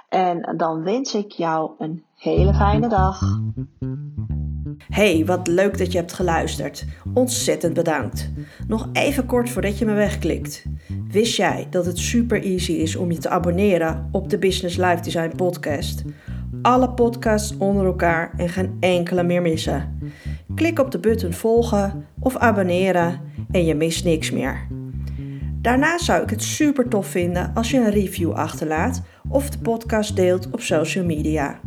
En 0.09 0.55
dan 0.57 0.83
wens 0.83 1.15
ik 1.15 1.31
jou 1.31 1.71
een 1.79 2.05
hele 2.17 2.55
fijne 2.55 2.89
dag. 2.89 3.21
Hey, 4.89 5.25
wat 5.27 5.47
leuk 5.47 5.79
dat 5.79 5.93
je 5.93 5.99
hebt 5.99 6.13
geluisterd. 6.13 6.85
Ontzettend 7.15 7.75
bedankt. 7.75 8.31
Nog 8.67 8.89
even 8.93 9.27
kort 9.27 9.51
voordat 9.51 9.79
je 9.79 9.85
me 9.85 9.93
wegklikt. 9.93 10.65
Wist 11.09 11.37
jij 11.37 11.67
dat 11.71 11.87
het 11.87 11.99
super 11.99 12.43
easy 12.43 12.73
is 12.73 12.97
om 12.97 13.11
je 13.11 13.19
te 13.19 13.29
abonneren 13.29 14.09
op 14.13 14.31
de 14.31 14.39
Business 14.39 14.77
Life 14.77 15.03
Design 15.03 15.37
podcast? 15.37 16.05
Alle 16.63 16.91
podcasts 16.91 17.57
onder 17.57 17.87
elkaar 17.87 18.31
en 18.37 18.49
geen 18.49 18.77
enkele 18.81 19.23
meer 19.23 19.43
missen. 19.43 19.99
Klik 20.55 20.79
op 20.79 20.91
de 20.91 20.99
button 20.99 21.33
volgen 21.33 22.07
of 22.19 22.37
abonneren 22.37 23.21
en 23.51 23.65
je 23.65 23.75
mist 23.75 24.05
niks 24.05 24.31
meer. 24.31 24.67
Daarna 25.61 25.99
zou 25.99 26.23
ik 26.23 26.31
het 26.31 26.43
super 26.43 26.89
tof 26.89 27.07
vinden 27.07 27.51
als 27.55 27.71
je 27.71 27.77
een 27.79 27.91
review 27.91 28.33
achterlaat 28.33 29.03
of 29.29 29.51
de 29.51 29.59
podcast 29.59 30.17
deelt 30.17 30.51
op 30.51 30.61
social 30.61 31.05
media. 31.05 31.61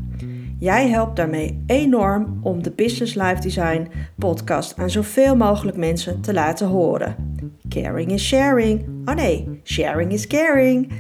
Jij 0.59 0.89
helpt 0.89 1.15
daarmee 1.15 1.63
enorm 1.65 2.39
om 2.43 2.63
de 2.63 2.71
Business 2.71 3.15
Life 3.15 3.41
Design 3.41 3.87
podcast 4.17 4.77
aan 4.77 4.89
zoveel 4.89 5.35
mogelijk 5.35 5.77
mensen 5.77 6.21
te 6.21 6.33
laten 6.33 6.67
horen. 6.67 7.15
Caring 7.69 8.11
is 8.11 8.23
sharing. 8.23 8.85
Oh 9.05 9.15
nee, 9.15 9.61
sharing 9.63 10.11
is 10.11 10.27
caring. 10.27 10.91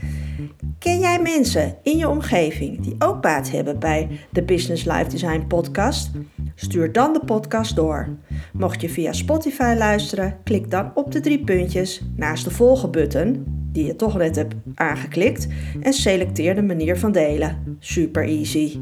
Ken 0.79 0.99
jij 0.99 1.21
mensen 1.21 1.75
in 1.83 1.97
je 1.97 2.09
omgeving 2.09 2.79
die 2.79 2.95
ook 2.99 3.21
baat 3.21 3.51
hebben 3.51 3.79
bij 3.79 4.09
de 4.29 4.43
Business 4.43 4.85
Life 4.85 5.09
Design 5.09 5.47
podcast? 5.47 6.11
Stuur 6.55 6.91
dan 6.91 7.13
de 7.13 7.21
podcast 7.25 7.75
door. 7.75 8.07
Mocht 8.53 8.81
je 8.81 8.89
via 8.89 9.13
Spotify 9.13 9.75
luisteren, 9.77 10.37
klik 10.43 10.71
dan 10.71 10.91
op 10.93 11.11
de 11.11 11.19
drie 11.19 11.43
puntjes 11.43 12.01
naast 12.15 12.43
de 12.43 12.51
volgen 12.51 12.91
button, 12.91 13.45
die 13.71 13.85
je 13.85 13.95
toch 13.95 14.17
net 14.17 14.35
hebt 14.35 14.55
aangeklikt, 14.75 15.47
en 15.81 15.93
selecteer 15.93 16.55
de 16.55 16.61
manier 16.61 16.97
van 16.97 17.11
delen. 17.11 17.77
Super 17.79 18.27
easy. 18.27 18.79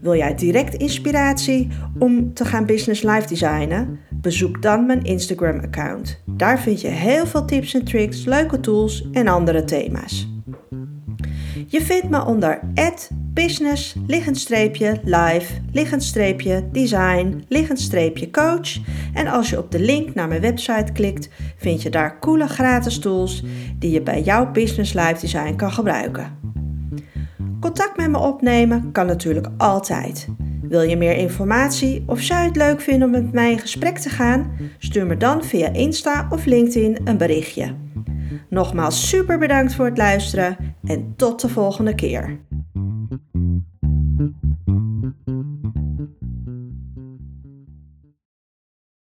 Wil 0.00 0.16
jij 0.16 0.34
direct 0.34 0.74
inspiratie 0.74 1.68
om 1.98 2.34
te 2.34 2.44
gaan 2.44 2.66
business 2.66 3.02
life 3.02 3.28
designen? 3.28 3.98
Bezoek 4.10 4.62
dan 4.62 4.86
mijn 4.86 5.02
Instagram 5.02 5.60
account. 5.60 6.22
Daar 6.26 6.60
vind 6.60 6.80
je 6.80 6.88
heel 6.88 7.26
veel 7.26 7.44
tips 7.44 7.74
en 7.74 7.84
tricks, 7.84 8.24
leuke 8.24 8.60
tools 8.60 9.08
en 9.12 9.28
andere 9.28 9.64
thema's. 9.64 10.35
Je 11.68 11.82
vindt 11.82 12.10
me 12.10 12.24
onder 12.24 12.60
business, 13.34 13.94
live, 15.04 15.52
design, 16.72 17.44
coach. 18.30 18.78
En 19.14 19.26
als 19.26 19.50
je 19.50 19.58
op 19.58 19.70
de 19.70 19.80
link 19.80 20.14
naar 20.14 20.28
mijn 20.28 20.40
website 20.40 20.92
klikt, 20.92 21.28
vind 21.56 21.82
je 21.82 21.90
daar 21.90 22.18
coole 22.18 22.46
gratis 22.46 22.98
tools 22.98 23.44
die 23.78 23.90
je 23.90 24.02
bij 24.02 24.22
jouw 24.22 24.50
business 24.52 24.92
live 24.92 25.20
design 25.20 25.56
kan 25.56 25.72
gebruiken. 25.72 26.38
Contact 27.60 27.96
met 27.96 28.10
me 28.10 28.18
opnemen 28.18 28.92
kan 28.92 29.06
natuurlijk 29.06 29.48
altijd. 29.56 30.28
Wil 30.62 30.82
je 30.82 30.96
meer 30.96 31.16
informatie 31.16 32.04
of 32.06 32.20
zou 32.20 32.40
je 32.40 32.46
het 32.46 32.56
leuk 32.56 32.80
vinden 32.80 33.06
om 33.06 33.10
met 33.10 33.32
mij 33.32 33.50
in 33.50 33.58
gesprek 33.58 33.98
te 33.98 34.08
gaan? 34.08 34.50
Stuur 34.78 35.06
me 35.06 35.16
dan 35.16 35.44
via 35.44 35.72
Insta 35.72 36.26
of 36.30 36.44
LinkedIn 36.44 36.98
een 37.04 37.16
berichtje. 37.16 37.85
Nogmaals 38.56 39.08
super 39.08 39.38
bedankt 39.38 39.74
voor 39.74 39.84
het 39.84 39.98
luisteren 39.98 40.56
en 40.84 41.14
tot 41.16 41.40
de 41.40 41.48
volgende 41.48 41.94
keer. 41.94 42.38